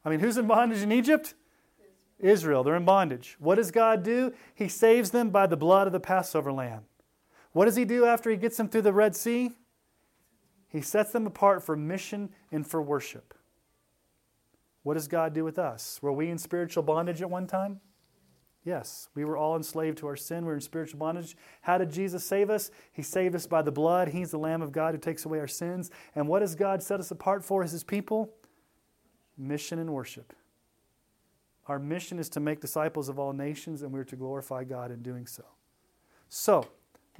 [0.05, 1.35] I mean, who's in bondage in Egypt?
[2.21, 2.63] Israel.
[2.63, 3.35] They're in bondage.
[3.41, 4.33] What does God do?
[4.55, 6.85] He saves them by the blood of the Passover lamb.
[7.53, 9.53] What does He do after He gets them through the Red Sea?
[10.69, 13.35] He sets them apart for mission and for worship.
[14.83, 15.99] What does God do with us?
[16.01, 17.81] Were we in spiritual bondage at one time?
[18.65, 20.45] Yes, we were all enslaved to our sin.
[20.45, 21.37] We were in spiritual bondage.
[21.63, 22.71] How did Jesus save us?
[22.93, 24.09] He saved us by the blood.
[24.09, 25.91] He's the Lamb of God who takes away our sins.
[26.15, 28.35] And what does God set us apart for as His people?
[29.39, 30.35] Mission and worship.
[31.69, 35.03] Our mission is to make disciples of all nations, and we're to glorify God in
[35.03, 35.45] doing so.
[36.29, 36.69] So,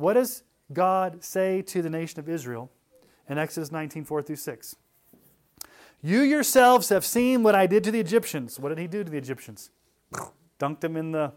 [0.01, 0.43] what does
[0.73, 2.71] God say to the nation of Israel
[3.29, 4.77] in Exodus 19 4 through 6?
[6.03, 8.59] You yourselves have seen what I did to the Egyptians.
[8.59, 9.71] What did he do to the Egyptians?
[10.59, 11.33] Dunked them in the.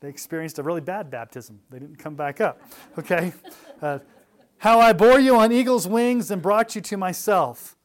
[0.00, 1.60] They experienced a really bad baptism.
[1.70, 2.60] They didn't come back up.
[2.98, 3.32] Okay?
[3.80, 4.00] Uh,
[4.56, 7.76] how I bore you on eagle's wings and brought you to myself.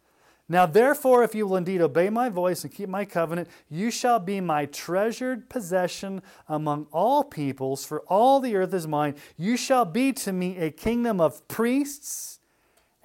[0.49, 4.19] Now, therefore, if you will indeed obey my voice and keep my covenant, you shall
[4.19, 9.15] be my treasured possession among all peoples, for all the earth is mine.
[9.37, 12.39] You shall be to me a kingdom of priests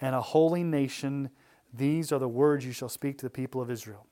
[0.01, 1.31] and a holy nation.
[1.73, 4.07] These are the words you shall speak to the people of Israel.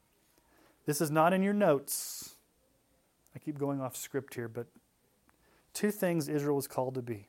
[0.85, 2.37] This is not in your notes.
[3.35, 4.69] I keep going off script here, but
[5.75, 7.27] two things Israel was called to be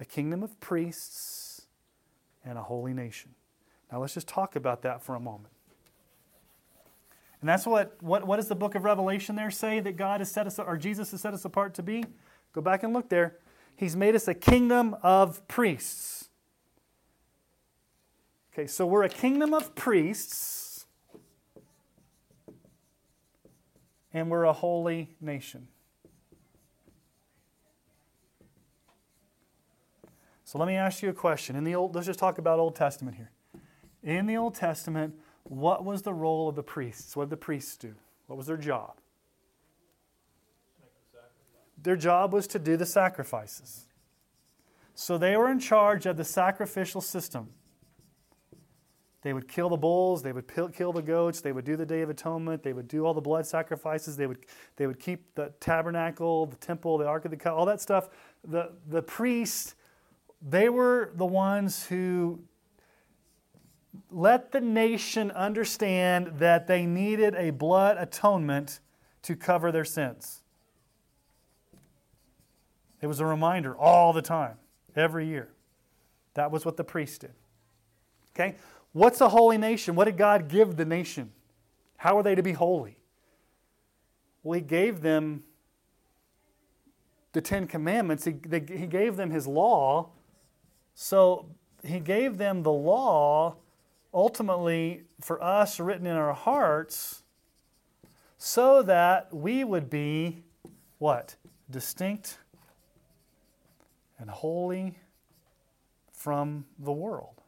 [0.00, 1.62] a kingdom of priests
[2.44, 3.34] and a holy nation.
[3.90, 5.52] Now let's just talk about that for a moment.
[7.40, 10.30] And that's what, what, what does the book of Revelation there say that God has
[10.30, 12.04] set us, or Jesus has set us apart to be?
[12.52, 13.38] Go back and look there.
[13.76, 16.28] He's made us a kingdom of priests.
[18.52, 20.84] Okay, so we're a kingdom of priests,
[24.12, 25.68] and we're a holy nation.
[30.44, 31.56] So let me ask you a question.
[31.56, 33.30] In the old, let's just talk about Old Testament here.
[34.02, 37.16] In the Old Testament, what was the role of the priests?
[37.16, 37.94] What did the priests do?
[38.26, 38.94] What was their job?
[41.82, 43.86] Their job was to do the sacrifices.
[44.94, 47.48] So they were in charge of the sacrificial system.
[49.22, 52.00] They would kill the bulls, they would kill the goats, they would do the Day
[52.00, 54.38] of Atonement, they would do all the blood sacrifices, they would,
[54.76, 58.08] they would keep the tabernacle, the temple, the Ark of the Covenant, all that stuff.
[58.44, 59.74] The, the priests,
[60.40, 62.40] they were the ones who
[64.10, 68.80] let the nation understand that they needed a blood atonement
[69.22, 70.42] to cover their sins.
[73.00, 74.56] It was a reminder all the time,
[74.94, 75.48] every year.
[76.34, 77.32] That was what the priest did.
[78.34, 78.56] Okay?
[78.92, 79.94] What's a holy nation?
[79.94, 81.32] What did God give the nation?
[81.96, 82.98] How are they to be holy?
[84.42, 85.44] Well, He gave them
[87.32, 90.10] the Ten Commandments, He, they, he gave them His law.
[90.94, 91.46] So
[91.84, 93.56] He gave them the law
[94.12, 97.22] ultimately for us written in our hearts
[98.38, 100.42] so that we would be
[100.98, 101.36] what?
[101.70, 102.38] Distinct
[104.18, 104.98] and holy
[106.12, 107.40] from the world.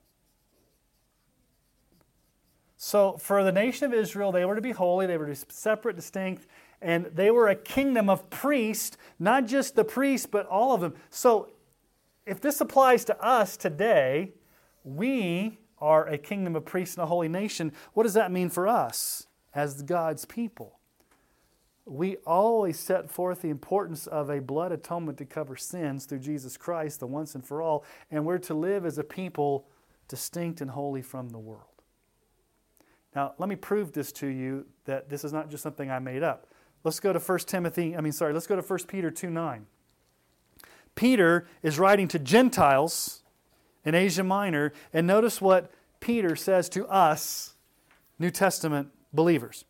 [2.77, 5.53] So, for the nation of Israel, they were to be holy, they were to be
[5.53, 6.47] separate, distinct,
[6.81, 10.95] and they were a kingdom of priests, not just the priests, but all of them.
[11.09, 11.51] So,
[12.27, 14.33] if this applies to us today,
[14.83, 18.69] we are a kingdom of priests and a holy nation, what does that mean for
[18.69, 20.79] us as God's people?
[21.85, 26.57] We always set forth the importance of a blood atonement to cover sins through Jesus
[26.57, 29.67] Christ, the once and for all, and we're to live as a people
[30.07, 31.65] distinct and holy from the world.
[33.17, 36.23] Now, let me prove this to you that this is not just something I made
[36.23, 36.47] up.
[36.85, 39.67] Let's go to 1 Timothy, I mean, sorry, let's go to 1 Peter 2 9.
[40.95, 43.22] Peter is writing to Gentiles
[43.85, 44.73] in Asia Minor.
[44.93, 45.71] And notice what
[46.01, 47.55] Peter says to us,
[48.19, 49.65] New Testament believers.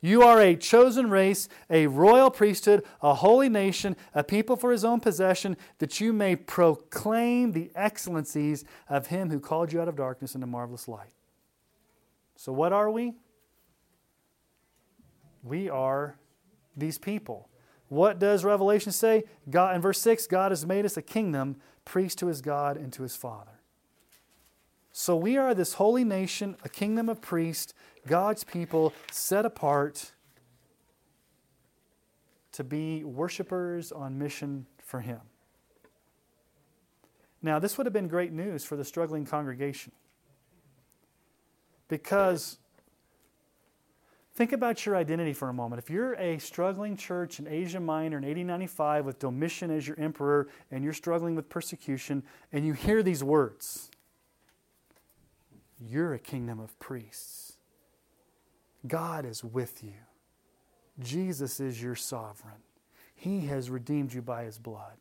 [0.00, 4.84] You are a chosen race, a royal priesthood, a holy nation, a people for his
[4.84, 9.96] own possession, that you may proclaim the excellencies of him who called you out of
[9.96, 11.12] darkness into marvelous light.
[12.36, 13.14] So, what are we?
[15.42, 16.18] We are
[16.76, 17.48] these people.
[17.88, 19.24] What does Revelation say?
[19.48, 21.56] God, in verse 6, God has made us a kingdom
[21.86, 23.52] priest to his God and to his Father.
[24.92, 27.72] So we are this holy nation, a kingdom of priests,
[28.06, 30.12] God's people set apart
[32.52, 35.20] to be worshipers on mission for him.
[37.42, 39.92] Now, this would have been great news for the struggling congregation.
[41.88, 42.58] Because
[44.36, 45.82] Think about your identity for a moment.
[45.82, 50.48] If you're a struggling church in Asia Minor in 1895 with Domitian as your emperor
[50.70, 52.22] and you're struggling with persecution
[52.52, 53.90] and you hear these words,
[55.80, 57.56] you're a kingdom of priests.
[58.86, 59.94] God is with you.
[61.00, 62.60] Jesus is your sovereign.
[63.14, 64.98] He has redeemed you by his blood.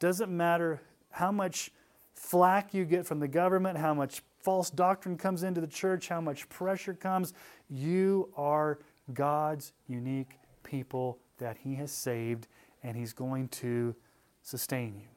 [0.00, 0.80] Doesn't matter
[1.10, 1.70] how much
[2.14, 6.20] flack you get from the government, how much false doctrine comes into the church, how
[6.20, 7.32] much pressure comes,
[7.72, 8.78] you are
[9.14, 12.46] God's unique people that He has saved,
[12.82, 13.94] and He's going to
[14.42, 15.08] sustain you.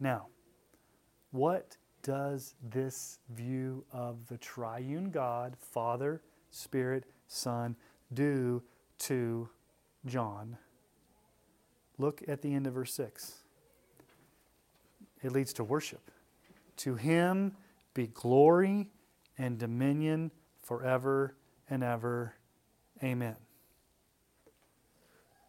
[0.00, 0.26] Now,
[1.30, 7.76] what does this view of the triune God, Father, Spirit, Son,
[8.12, 8.62] do
[9.00, 9.48] to
[10.06, 10.56] John?
[11.98, 13.44] Look at the end of verse 6.
[15.22, 16.10] It leads to worship.
[16.78, 17.52] To him
[17.94, 18.88] be glory
[19.38, 20.30] and dominion
[20.64, 21.36] forever
[21.68, 22.34] and ever.
[23.02, 23.36] Amen.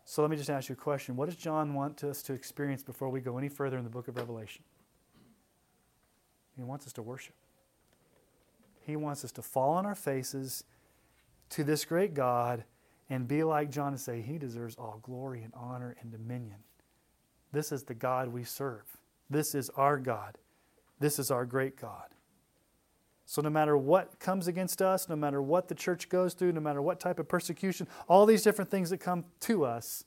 [0.05, 1.15] So let me just ask you a question.
[1.15, 4.07] What does John want us to experience before we go any further in the book
[4.07, 4.63] of Revelation?
[6.55, 7.33] He wants us to worship.
[8.85, 10.63] He wants us to fall on our faces
[11.49, 12.63] to this great God
[13.09, 16.57] and be like John and say, He deserves all glory and honor and dominion.
[17.51, 18.83] This is the God we serve.
[19.29, 20.37] This is our God.
[20.99, 22.14] This is our great God.
[23.25, 26.61] So, no matter what comes against us, no matter what the church goes through, no
[26.61, 30.05] matter what type of persecution, all these different things that come to us,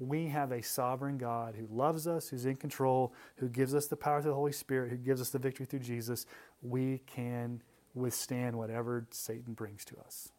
[0.00, 3.96] we have a sovereign God who loves us, who's in control, who gives us the
[3.96, 6.26] power through the Holy Spirit, who gives us the victory through Jesus.
[6.62, 7.62] We can
[7.94, 10.32] withstand whatever Satan brings to us.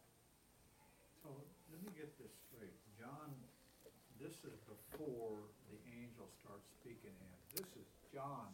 [1.22, 1.30] So
[1.72, 2.74] let me get this straight.
[2.98, 3.30] John,
[4.20, 5.38] this is before
[5.70, 7.38] the angel starts speaking to him.
[7.54, 8.50] This is John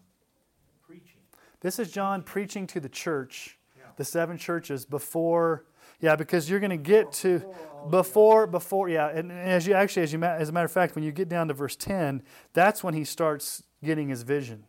[0.86, 1.24] preaching.
[1.60, 3.84] This is John preaching to the church, Yeah.
[3.96, 5.64] the seven churches before.
[6.00, 7.42] Yeah, because you're going to get to
[7.90, 10.94] Before before yeah, and and as you actually as you as a matter of fact,
[10.94, 14.64] when you get down to verse ten, that's when he starts getting his vision.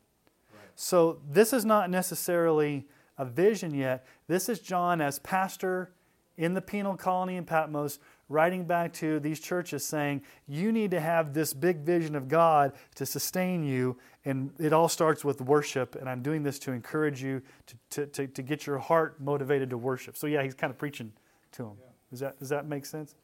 [0.54, 0.62] Right.
[0.76, 2.88] So this is not necessarily
[3.18, 4.06] a vision yet.
[4.28, 5.92] This is John as pastor
[6.38, 8.00] in the penal colony in Patmos
[8.30, 12.74] writing back to these churches saying, You need to have this big vision of God
[12.96, 13.98] to sustain you.
[14.26, 15.96] And it all starts with worship.
[15.96, 19.70] And I'm doing this to encourage you to, to, to, to get your heart motivated
[19.72, 20.16] to worship.
[20.16, 21.12] So, yeah, he's kind of preaching
[21.54, 21.74] to them.
[21.80, 21.86] Yeah.
[22.12, 23.16] Does that, does that make sense?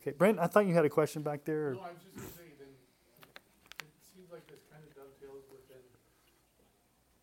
[0.00, 1.68] Okay, Brent, I thought you had a question back there.
[1.68, 2.68] or- No, I was just gonna say, then,
[3.80, 5.80] it seems like this kind of dovetails within,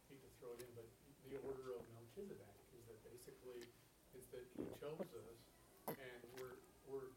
[0.09, 0.89] hate to throw it in, but
[1.29, 2.41] the order of Melchizedek,
[2.73, 3.69] is that basically,
[4.17, 5.37] is that he chose us,
[5.93, 6.57] and we're,
[6.89, 7.13] we're,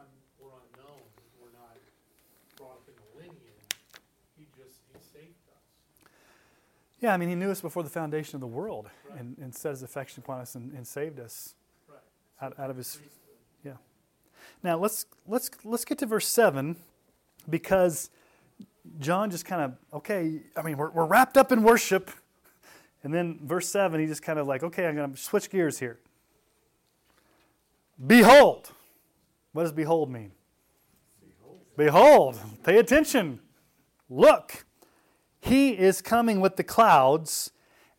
[0.00, 0.08] un,
[0.40, 1.04] we're unknown,
[1.36, 1.76] we're not
[2.56, 3.68] brought up in the lineage,
[4.40, 5.68] he just, he saved us.
[7.04, 9.20] Yeah, I mean, he knew us before the foundation of the world Right.
[9.20, 11.54] and, and set his affection upon us and, and saved us
[11.86, 11.98] Right.
[12.40, 12.98] out, out of his
[13.62, 13.74] Yeah.
[14.62, 16.76] Now let's let's let's get to verse seven,
[17.50, 18.08] because
[19.00, 20.40] John just kind of okay.
[20.56, 22.10] I mean, we're we're wrapped up in worship,
[23.02, 25.78] and then verse seven, he just kind of like okay, I'm going to switch gears
[25.80, 25.98] here.
[28.06, 28.70] Behold,
[29.52, 30.32] what does behold mean?
[31.76, 33.40] Behold, pay attention.
[34.08, 34.64] Look,
[35.44, 37.50] he is coming with the clouds,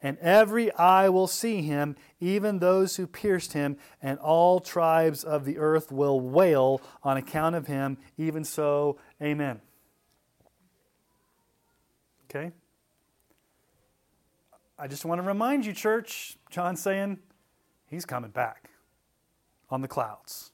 [0.02, 5.46] and every eye will see him, even those who pierced him, and all tribes of
[5.46, 8.00] the earth will wail on account of him.
[8.18, 9.62] Even so, amen.
[12.30, 12.52] Okay?
[14.80, 17.20] I just want to remind you, church, John's saying
[17.86, 18.72] he's coming back
[19.70, 20.52] on the clouds,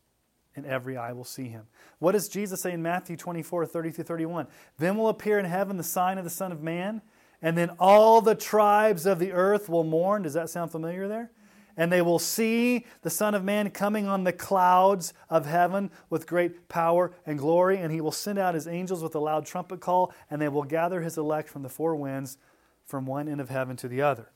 [0.55, 1.67] and every eye will see him.
[1.99, 4.47] What does Jesus say in Matthew 24, 30 through 31?
[4.77, 7.01] Then will appear in heaven the sign of the Son of Man,
[7.41, 10.23] and then all the tribes of the earth will mourn.
[10.23, 11.31] Does that sound familiar there?
[11.77, 16.27] And they will see the Son of Man coming on the clouds of heaven with
[16.27, 19.79] great power and glory, and he will send out his angels with a loud trumpet
[19.79, 22.37] call, and they will gather his elect from the four winds,
[22.85, 24.31] from one end of heaven to the other.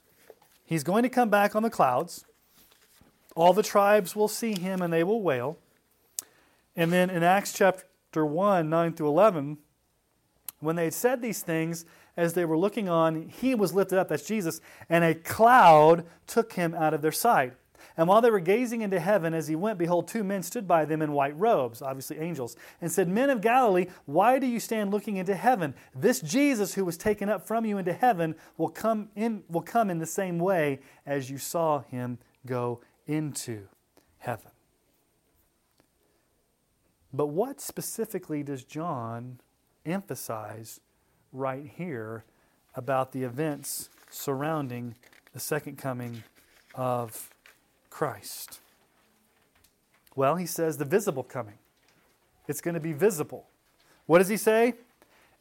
[0.65, 2.25] He's going to come back on the clouds.
[3.35, 5.57] All the tribes will see him and they will wail.
[6.75, 9.57] And then in Acts chapter 1, 9 through 11,
[10.59, 11.85] when they had said these things,
[12.17, 16.53] as they were looking on, he was lifted up, that's Jesus, and a cloud took
[16.53, 17.53] him out of their sight.
[17.97, 20.85] And while they were gazing into heaven as he went, behold, two men stood by
[20.85, 24.91] them in white robes, obviously angels, and said, Men of Galilee, why do you stand
[24.91, 25.73] looking into heaven?
[25.93, 29.89] This Jesus who was taken up from you into heaven will come in, will come
[29.89, 33.67] in the same way as you saw him go into
[34.17, 34.51] heaven.
[37.15, 39.39] But what specifically does John
[39.85, 40.81] emphasize
[41.31, 42.25] right here
[42.75, 44.95] about the events surrounding
[45.31, 46.23] the second coming
[46.73, 47.29] of
[47.89, 48.59] Christ?
[50.13, 51.57] Well, he says the visible coming.
[52.49, 53.47] It's going to be visible.
[54.07, 54.75] What does he say?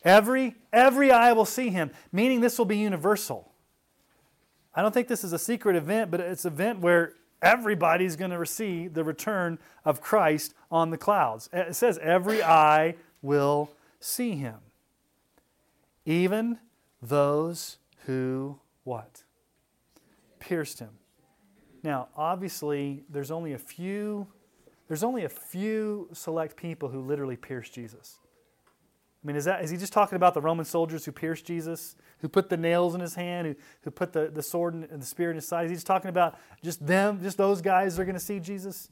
[0.04, 3.50] Every every eye will see him, meaning this will be universal.
[4.74, 7.14] I don't think this is a secret event, but it's an event where
[7.44, 11.48] everybody's going to receive the return of Christ on the clouds.
[11.52, 14.56] It says every eye will see him.
[16.04, 16.58] Even
[17.00, 19.22] those who what?
[20.38, 20.90] Pierced him.
[21.82, 24.26] Now, obviously, there's only a few
[24.86, 28.18] there's only a few select people who literally pierced Jesus.
[29.24, 31.96] I mean, is, that, is he just talking about the Roman soldiers who pierced Jesus,
[32.18, 35.06] who put the nails in his hand, who, who put the, the sword and the
[35.06, 35.64] spear in his side?
[35.64, 38.38] Is he just talking about just them, just those guys that are going to see
[38.38, 38.90] Jesus?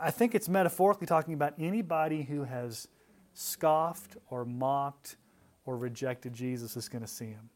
[0.00, 2.86] I think it's metaphorically talking about anybody who has
[3.34, 5.16] scoffed or mocked
[5.64, 7.50] or rejected Jesus is going to see him.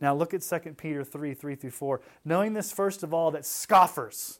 [0.00, 2.00] Now look at 2 Peter 3 3 through 4.
[2.24, 4.38] Knowing this, first of all, that scoffers,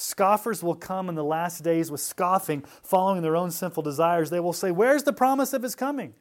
[0.00, 4.30] scoffers will come in the last days with scoffing, following their own sinful desires.
[4.30, 6.14] They will say, Where's the promise of his coming?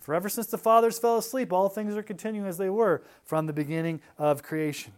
[0.00, 3.46] For ever since the fathers fell asleep, all things are continuing as they were from
[3.46, 4.94] the beginning of creation.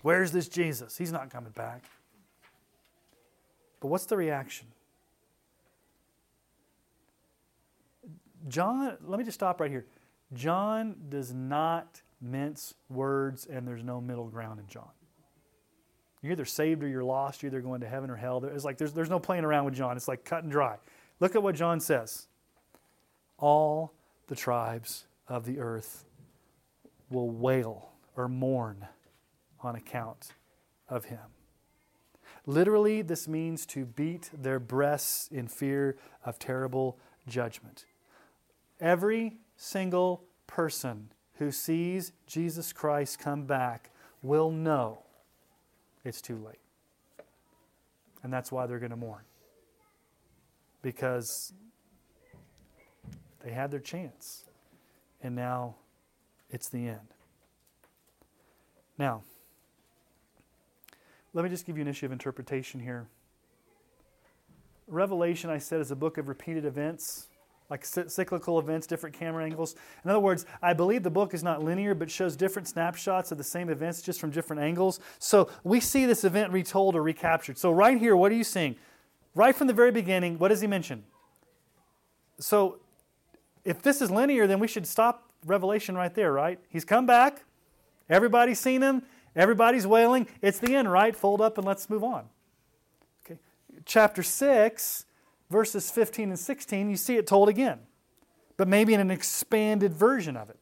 [0.00, 0.96] Where's this Jesus?
[0.96, 1.84] He's not coming back.
[3.80, 4.68] But what's the reaction?
[8.48, 9.84] John, let me just stop right here.
[10.32, 14.88] John does not mince words, and there's no middle ground in John.
[16.24, 17.42] You're either saved or you're lost.
[17.42, 18.42] You're either going to heaven or hell.
[18.46, 19.94] It's like there's, there's no playing around with John.
[19.94, 20.78] It's like cut and dry.
[21.20, 22.28] Look at what John says.
[23.36, 23.92] All
[24.28, 26.06] the tribes of the earth
[27.10, 28.88] will wail or mourn
[29.60, 30.28] on account
[30.88, 31.18] of him.
[32.46, 36.98] Literally, this means to beat their breasts in fear of terrible
[37.28, 37.84] judgment.
[38.80, 43.90] Every single person who sees Jesus Christ come back
[44.22, 45.03] will know
[46.04, 46.58] it's too late.
[48.22, 49.22] And that's why they're going to mourn.
[50.82, 51.52] Because
[53.44, 54.44] they had their chance.
[55.22, 55.76] And now
[56.50, 57.08] it's the end.
[58.98, 59.22] Now,
[61.32, 63.08] let me just give you an issue of interpretation here.
[64.86, 67.28] Revelation, I said, is a book of repeated events
[67.70, 69.74] like cyclical events, different camera angles.
[70.04, 73.38] In other words, I believe the book is not linear, but shows different snapshots of
[73.38, 75.00] the same events just from different angles.
[75.18, 77.56] So we see this event retold or recaptured.
[77.56, 78.76] So, right here, what are you seeing?
[79.34, 81.04] Right from the very beginning, what does he mention?
[82.38, 82.80] So,
[83.64, 86.58] if this is linear, then we should stop Revelation right there, right?
[86.68, 87.44] He's come back,
[88.10, 89.02] everybody's seen him,
[89.34, 90.26] everybody's wailing.
[90.42, 91.16] It's the end, right?
[91.16, 92.26] Fold up and let's move on.
[93.24, 93.38] Okay.
[93.86, 95.06] Chapter 6
[95.50, 97.80] verses 15 and 16, you see it told again,
[98.56, 100.58] but maybe in an expanded version of it.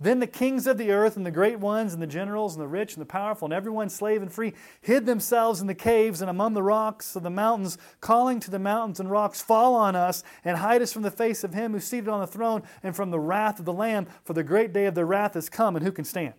[0.00, 2.68] Then the kings of the earth and the great ones and the generals and the
[2.68, 6.28] rich and the powerful and everyone slave and free hid themselves in the caves and
[6.28, 10.24] among the rocks of the mountains, calling to the mountains and rocks, Fall on us
[10.44, 13.10] and hide us from the face of him who's seated on the throne and from
[13.10, 15.84] the wrath of the Lamb, for the great day of their wrath has come, and
[15.84, 16.34] who can stand?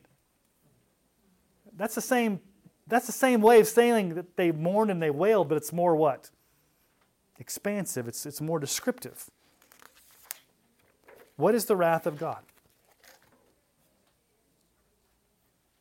[1.78, 2.42] That's the same,
[2.88, 5.96] that's the same way of saying that they mourned and they wailed, but it's more
[5.96, 6.30] what?
[7.40, 9.30] Expansive, it's, it's more descriptive.
[11.36, 12.44] What is the wrath of God?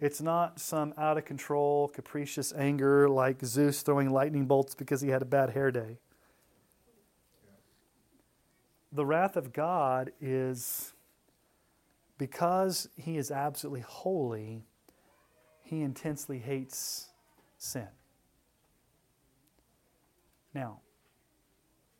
[0.00, 5.08] It's not some out of control, capricious anger like Zeus throwing lightning bolts because he
[5.08, 5.98] had a bad hair day.
[8.92, 10.92] The wrath of God is
[12.18, 14.64] because he is absolutely holy,
[15.62, 17.08] he intensely hates
[17.56, 17.88] sin.
[20.52, 20.80] Now,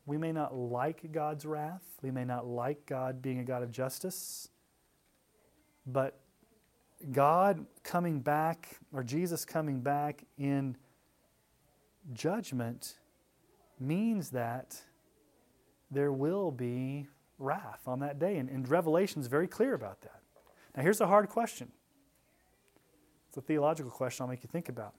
[0.06, 1.82] we may not like God's wrath.
[2.02, 4.48] We may not like God being a God of justice.
[5.86, 6.20] But
[7.10, 10.76] God coming back, or Jesus coming back in
[12.12, 12.94] judgment,
[13.80, 14.80] means that
[15.90, 17.06] there will be
[17.38, 18.36] wrath on that day.
[18.36, 20.20] And, and Revelation is very clear about that.
[20.76, 21.70] Now, here's a hard question.
[23.28, 24.94] It's a theological question I'll make you think about.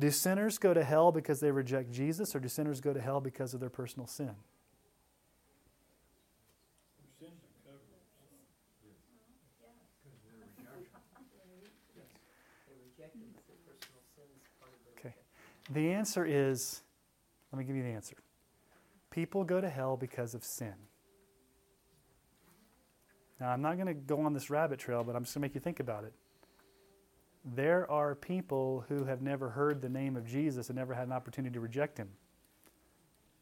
[0.00, 3.20] Do sinners go to hell because they reject Jesus, or do sinners go to hell
[3.20, 4.34] because of their personal sin?
[14.98, 15.14] Okay.
[15.70, 16.80] The answer is
[17.52, 18.16] let me give you the answer.
[19.10, 20.74] People go to hell because of sin.
[23.38, 25.48] Now, I'm not going to go on this rabbit trail, but I'm just going to
[25.48, 26.14] make you think about it
[27.44, 31.12] there are people who have never heard the name of Jesus and never had an
[31.12, 32.08] opportunity to reject him.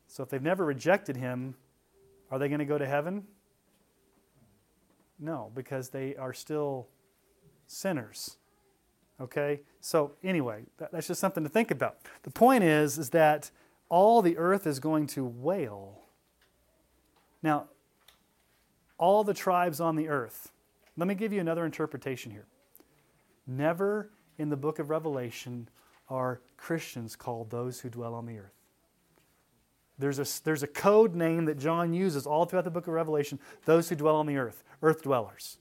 [0.06, 1.54] So if they've never rejected him,
[2.30, 3.24] are they going to go to heaven?
[5.18, 6.88] No, because they are still
[7.66, 8.36] sinners.
[9.20, 9.60] Okay?
[9.80, 11.96] So anyway, that, that's just something to think about.
[12.22, 13.50] The point is is that
[13.88, 16.02] all the earth is going to wail.
[17.42, 17.66] Now,
[18.96, 20.52] all the tribes on the earth.
[20.96, 22.46] Let me give you another interpretation here.
[23.48, 25.68] Never in the book of Revelation
[26.08, 28.52] are Christians called those who dwell on the earth.
[29.98, 33.40] There's a, there's a code name that John uses all throughout the book of Revelation
[33.64, 35.58] those who dwell on the earth, earth dwellers.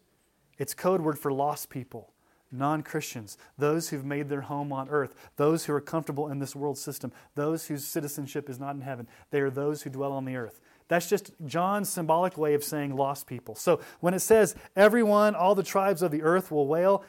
[0.59, 2.11] It's code word for lost people,
[2.51, 6.55] non Christians, those who've made their home on earth, those who are comfortable in this
[6.55, 9.07] world system, those whose citizenship is not in heaven.
[9.31, 10.59] They are those who dwell on the earth.
[10.88, 13.55] That's just John's symbolic way of saying lost people.
[13.55, 17.03] So when it says, everyone, all the tribes of the earth will wail,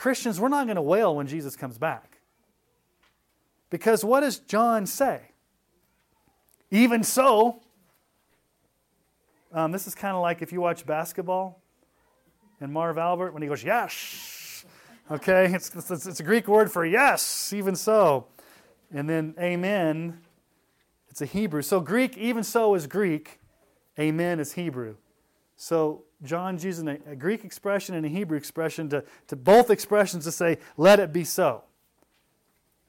[0.00, 2.22] Christians, we're not going to wail when Jesus comes back.
[3.68, 5.20] Because what does John say?
[6.70, 7.60] Even so,
[9.52, 11.60] um, this is kind of like if you watch basketball
[12.62, 14.64] And Marv Albert, when he goes, yes,
[15.10, 18.26] okay, it's, it's, it's a Greek word for yes, even so.
[18.90, 20.18] And then amen,
[21.10, 21.60] it's a Hebrew.
[21.60, 23.38] So Greek, even so, is Greek.
[23.98, 24.96] Amen is Hebrew.
[25.56, 30.24] So John's using a, a, Greek expression and a Hebrew expression to, to both expressions
[30.24, 31.64] to say, let it be so.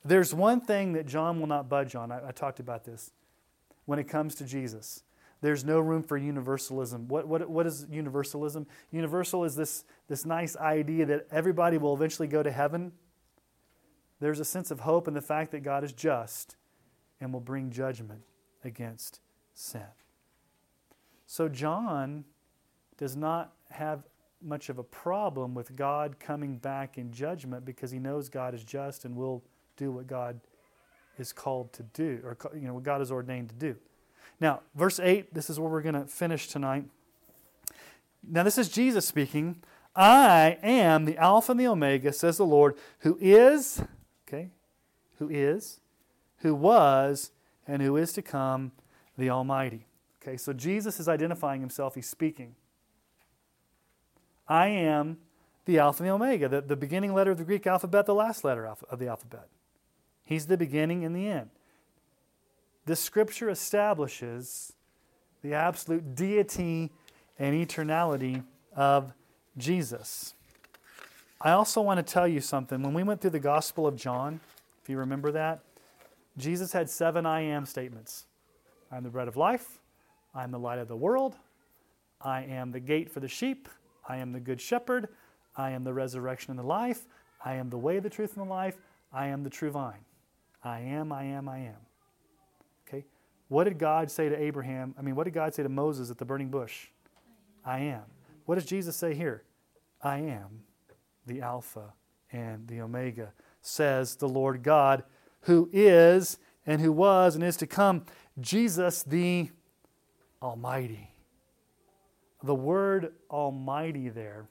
[0.04, 2.12] There's one thing that John will not budge on.
[2.12, 3.12] I, I talked about this.
[3.86, 5.04] When it comes to Jesus,
[5.42, 7.08] there's no room for universalism.
[7.08, 8.68] What, what, what is universalism?
[8.92, 12.92] Universal is this, this nice idea that everybody will eventually go to heaven.
[14.20, 16.56] There's a sense of hope in the fact that God is just
[17.20, 18.22] and will bring judgment
[18.64, 19.20] against
[19.54, 19.88] sin.
[21.26, 22.26] So, John
[23.02, 24.04] does not have
[24.44, 28.64] much of a problem with God coming back in judgment because he knows God is
[28.64, 29.42] just and will
[29.76, 30.40] do what God
[31.18, 33.76] is called to do, or you know, what God is ordained to do.
[34.40, 36.86] Now, verse 8, this is where we're going to finish tonight.
[38.24, 39.64] Now, this is Jesus speaking.
[39.96, 43.82] I am the Alpha and the Omega, says the Lord, who is,
[44.28, 44.50] okay,
[45.18, 45.80] who is,
[46.38, 47.32] who was,
[47.68, 48.74] and who is to come,
[49.18, 49.88] the Almighty.
[50.22, 52.54] Okay, so Jesus is identifying himself, he's speaking.
[54.48, 55.18] I am
[55.66, 58.44] the Alpha and the Omega, the, the beginning letter of the Greek alphabet, the last
[58.44, 59.48] letter of the alphabet.
[60.24, 61.50] He's the beginning and the end.
[62.86, 64.74] This scripture establishes
[65.44, 66.92] the absolute deity
[67.38, 68.44] and eternality
[68.76, 69.14] of
[69.58, 70.34] Jesus.
[71.40, 72.82] I also want to tell you something.
[72.82, 74.40] When we went through the Gospel of John,
[74.82, 75.62] if you remember that,
[76.38, 78.26] Jesus had seven I am statements
[78.92, 79.80] I am the bread of life,
[80.34, 81.36] I am the light of the world,
[82.20, 83.70] I am the gate for the sheep,
[84.08, 85.10] I am the good shepherd,
[85.56, 87.06] I am the resurrection and the life,
[87.44, 88.78] I am the way, the truth, and the life,
[89.12, 90.06] I am the true vine.
[90.64, 91.78] I am, I am, I am.
[92.88, 93.06] Okay?
[93.48, 94.96] What did God say to Abraham?
[94.98, 96.88] I mean, what did God say to Moses at the burning bush?
[97.66, 98.04] I am.
[98.46, 99.44] What does Jesus say here?
[100.02, 100.64] I am
[101.26, 101.94] the Alpha
[102.32, 105.04] and the Omega, says the Lord God,
[105.42, 108.06] who is and who was and is to come,
[108.40, 109.50] Jesus the
[110.42, 111.11] Almighty.
[112.44, 114.48] The word Almighty there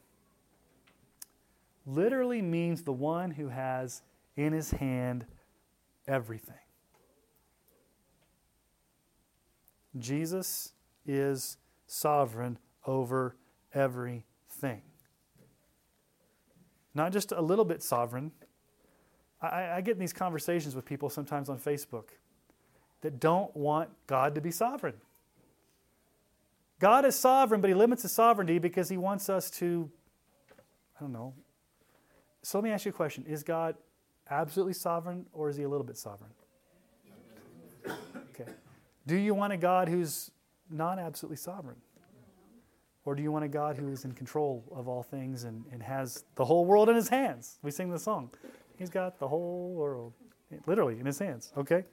[1.86, 4.02] literally means the one who has
[4.36, 5.26] in his hand
[6.06, 6.54] everything.
[9.98, 10.72] Jesus
[11.04, 11.56] is
[11.86, 13.36] sovereign over
[13.74, 14.82] everything.
[16.94, 18.30] Not just a little bit sovereign.
[19.42, 22.10] I, I, get in these conversations with people sometimes on Facebook
[23.00, 24.94] that don't want God to be sovereign.
[26.80, 29.88] God is sovereign, but He limits His sovereignty because He wants us to,
[30.98, 31.34] I don't know.
[32.42, 33.76] So let me ask you a question Is God
[34.30, 36.30] absolutely sovereign or is he a little bit sovereign?
[37.86, 38.50] Okay.
[39.06, 40.30] Do you want a God who's
[40.70, 41.76] not absolutely sovereign?
[43.04, 45.82] Or do you want a God who is in control of all things and, and
[45.82, 47.58] has the whole world in his hands?
[47.62, 48.30] We sing the song.
[48.78, 50.12] He's got the whole world
[50.66, 51.84] literally in his hands, okay?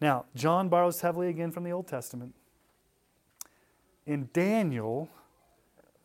[0.00, 2.34] Now, John borrows heavily again from the Old Testament.
[4.06, 5.08] In Daniel,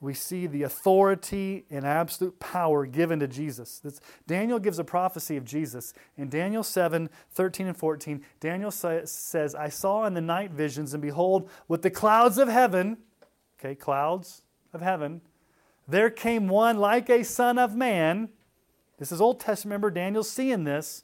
[0.02, 3.78] we see the authority and absolute power given to Jesus.
[3.80, 5.94] This, Daniel gives a prophecy of Jesus.
[6.18, 10.96] In Daniel 7 13 and 14, Daniel sa- says, I saw in the night visions,
[10.96, 12.98] and behold, with the clouds of heaven,
[13.60, 14.42] okay, clouds
[14.74, 15.22] of heaven,
[15.88, 18.30] there came one like a son of man.
[18.98, 19.72] This is Old Testament.
[19.72, 21.04] Remember, Daniel's seeing this.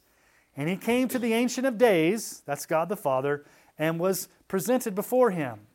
[0.56, 3.44] And he came to the Ancient of Days, that's God the Father,
[3.78, 5.67] and was presented before him.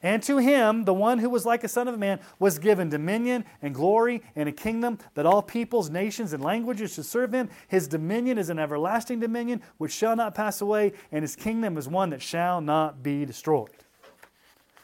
[0.00, 3.44] And to him, the one who was like a son of man, was given dominion
[3.60, 7.48] and glory and a kingdom that all peoples, nations, and languages should serve him.
[7.66, 11.88] His dominion is an everlasting dominion which shall not pass away, and his kingdom is
[11.88, 13.70] one that shall not be destroyed.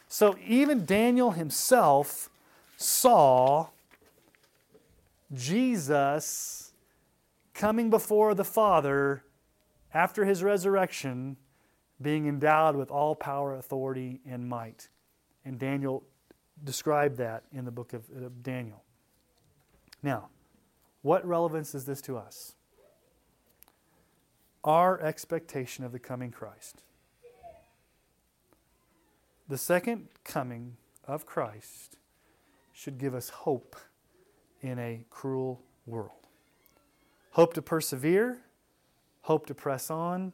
[0.08, 2.28] So even Daniel himself
[2.76, 3.68] saw
[5.32, 6.72] Jesus
[7.54, 9.24] coming before the Father
[9.92, 11.36] after his resurrection,
[12.02, 14.88] being endowed with all power, authority, and might.
[15.44, 16.04] And Daniel
[16.62, 18.02] described that in the book of,
[18.42, 18.82] Daniel.
[20.02, 20.28] Now,
[21.02, 22.54] what relevance is this to us?
[24.62, 26.82] Our expectation of the coming Christ.
[29.48, 30.76] The second coming
[31.06, 31.98] of Christ
[32.72, 33.76] should give us hope
[34.62, 36.28] in a cruel world.
[37.32, 38.38] Hope to persevere,
[39.22, 40.32] hope to press on,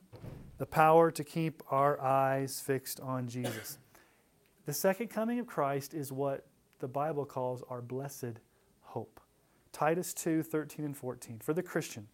[0.58, 3.78] the power to keep our eyes fixed on Jesus.
[4.66, 6.46] The second coming of Christ is what
[6.78, 8.40] the Bible calls our blessed
[8.82, 9.20] hope.
[9.72, 11.38] Titus 2 13 and 14.
[11.42, 12.08] For the Christian,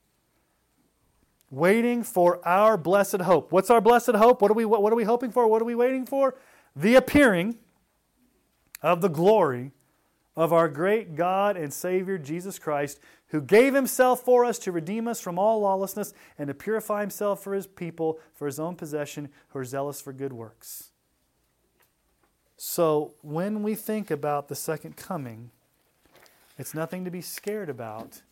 [1.51, 3.53] waiting for our blessed hope.
[3.53, 4.43] What's our blessed hope?
[4.43, 5.47] What are we, what, what are we hoping for?
[5.47, 6.35] What are we waiting for?
[6.75, 7.57] The appearing
[8.83, 9.73] of the glory
[10.37, 15.09] of our great God and Savior Jesus Christ, who gave himself for us to redeem
[15.09, 19.31] us from all lawlessness and to purify himself for his people, for his own possession,
[19.49, 20.91] who are zealous for good works.
[22.57, 25.51] So, when we think about the second coming,
[26.59, 28.23] it's nothing to be scared about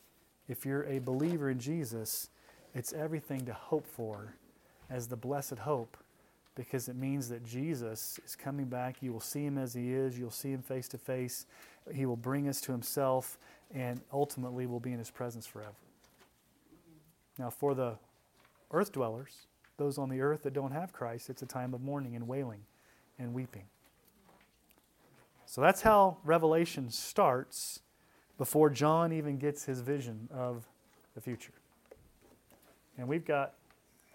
[0.49, 2.31] if you're a believer in Jesus.
[2.75, 4.35] It's everything to hope for
[4.89, 5.97] as the blessed hope
[6.55, 8.97] because it means that Jesus is coming back.
[9.03, 11.47] You will see him as he is, you'll see him face to face.
[11.93, 13.39] He will bring us to himself,
[13.75, 15.75] and ultimately we'll be in his presence forever.
[17.39, 17.97] Now, for the
[18.71, 19.47] earth dwellers,
[19.77, 22.61] those on the earth that don't have Christ, it's a time of mourning and wailing
[23.19, 23.65] and weeping.
[25.55, 27.79] So that's how Revelation starts
[28.39, 30.67] before John even gets his vision of
[31.15, 31.53] the future.
[32.99, 33.55] And we've got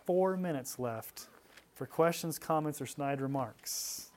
[0.05, 1.27] four minutes left
[1.75, 4.11] for questions, comments, or snide remarks.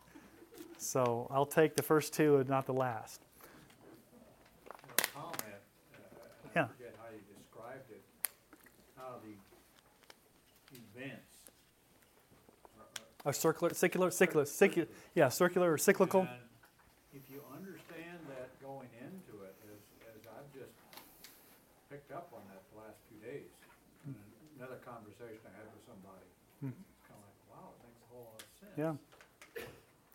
[0.78, 3.20] So I'll take the first two and not the last.
[5.14, 5.36] Comment,
[5.94, 5.98] uh,
[6.56, 6.66] Yeah.
[6.66, 8.02] Forget how you described it,
[8.96, 11.36] how the events
[12.80, 13.72] are- are A circular,
[14.10, 14.44] circular,
[15.14, 16.22] yeah, circular or cyclical.
[16.22, 16.42] And
[17.12, 19.80] if you understand that going into it, as,
[20.16, 20.72] as I've just
[21.90, 23.52] picked up on that the last few days,
[24.08, 24.16] in
[24.62, 26.22] another conversation I had with somebody,
[26.62, 26.70] Hmm.
[26.70, 28.78] it's kind of like, wow, it makes a whole lot of sense.
[28.78, 28.94] Yeah.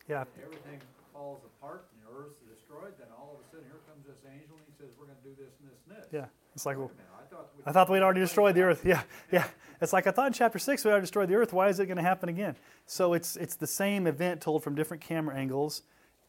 [0.08, 0.80] Yeah, Everything
[1.12, 4.56] falls apart and the earth's destroyed, then all of a sudden, here comes this angel
[4.56, 6.08] and he says, we're gonna do this and this and this.
[6.16, 6.32] yeah.
[6.56, 7.48] It's like, Wait well, a minute, I thought.
[7.58, 8.86] we- I thought we'd already destroyed the earth.
[8.86, 9.04] Yeah,
[9.36, 9.48] yeah.
[9.82, 11.52] It's like I thought in chapter six we already destroyed the earth.
[11.52, 12.56] Why is it going to happen again?
[12.88, 15.84] So it's it's the same event told from different camera angles,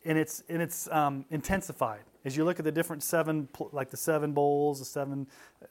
[0.05, 3.97] and it's and it's um, intensified as you look at the different seven, like the
[3.97, 5.27] seven bowls, the seven.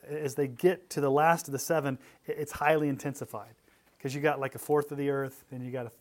[0.10, 3.54] As they get to the last of the seven, it's highly intensified
[3.96, 5.92] because you got like a fourth of the earth, then you got a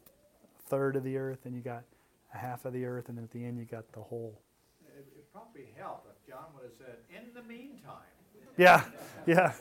[0.66, 1.84] third of the earth, and you got
[2.32, 4.40] a half of the earth, and then at the end you got the whole.
[4.96, 7.92] It, it probably helped if John would have said, in the meantime.
[8.56, 8.82] Yeah,
[9.26, 9.52] yeah,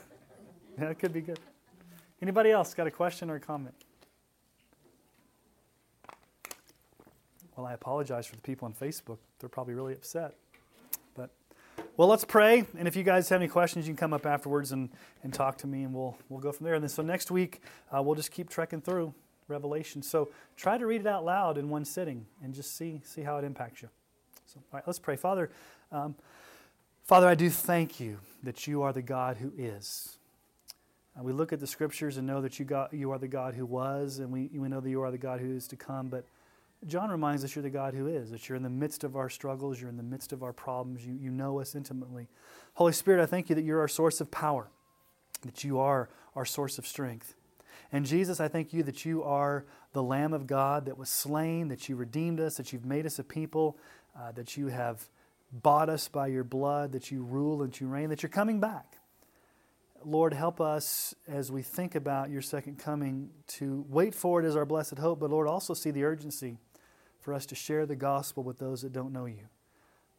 [0.80, 0.92] yeah.
[0.92, 1.40] It could be good.
[2.22, 3.76] Anybody else got a question or a comment?
[7.58, 9.18] Well, I apologize for the people on Facebook.
[9.40, 10.36] They're probably really upset.
[11.98, 12.66] Well, let's pray.
[12.78, 14.90] And if you guys have any questions, you can come up afterwards and,
[15.24, 16.76] and talk to me, and we'll we'll go from there.
[16.76, 17.62] And then so next week
[17.96, 19.14] uh, we'll just keep trekking through
[19.48, 20.02] Revelation.
[20.02, 23.38] So try to read it out loud in one sitting and just see see how
[23.38, 23.90] it impacts you.
[24.46, 25.50] So all right, let's pray, Father.
[25.92, 26.16] Um,
[27.04, 30.18] Father, I do thank you that you are the God who is.
[31.18, 33.54] Uh, we look at the scriptures and know that you, got, you are the God
[33.54, 36.08] who was, and we, we know that you are the God who is to come.
[36.08, 36.26] But
[36.88, 39.30] John reminds us you're the God who is, that you're in the midst of our
[39.30, 42.28] struggles, you're in the midst of our problems, you, you know us intimately.
[42.76, 44.70] Holy Spirit, I thank you that you're our source of power,
[45.42, 47.34] that you are our source of strength.
[47.92, 51.70] And Jesus, I thank you that you are the Lamb of God that was slain,
[51.70, 53.78] that you redeemed us, that you've made us a people,
[54.18, 55.08] uh, that you have
[55.52, 58.98] bought us by your blood, that you rule and you reign, that you're coming back.
[60.04, 64.56] Lord, help us as we think about your second coming to wait for it as
[64.56, 66.60] our blessed hope, but Lord, also see the urgency
[67.26, 69.48] for us to share the gospel with those that don't know you.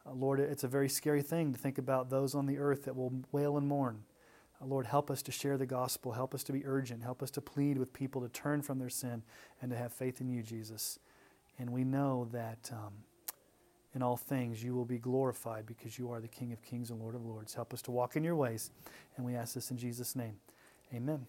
[0.05, 2.97] Uh, Lord, it's a very scary thing to think about those on the earth that
[2.97, 4.03] will wail and mourn.
[4.61, 6.11] Uh, Lord, help us to share the gospel.
[6.11, 7.05] Help us to be urgent.
[7.05, 9.23] Help us to plead with people to turn from their sin
[9.63, 10.99] and to have faith in you, Jesus.
[11.61, 12.95] And we know that um,
[13.95, 16.99] in all things you will be glorified because you are the King of kings and
[16.99, 17.55] Lord of lords.
[17.55, 18.73] Help us to walk in your ways.
[19.17, 20.39] And we ask this in Jesus' name.
[20.93, 21.29] Amen.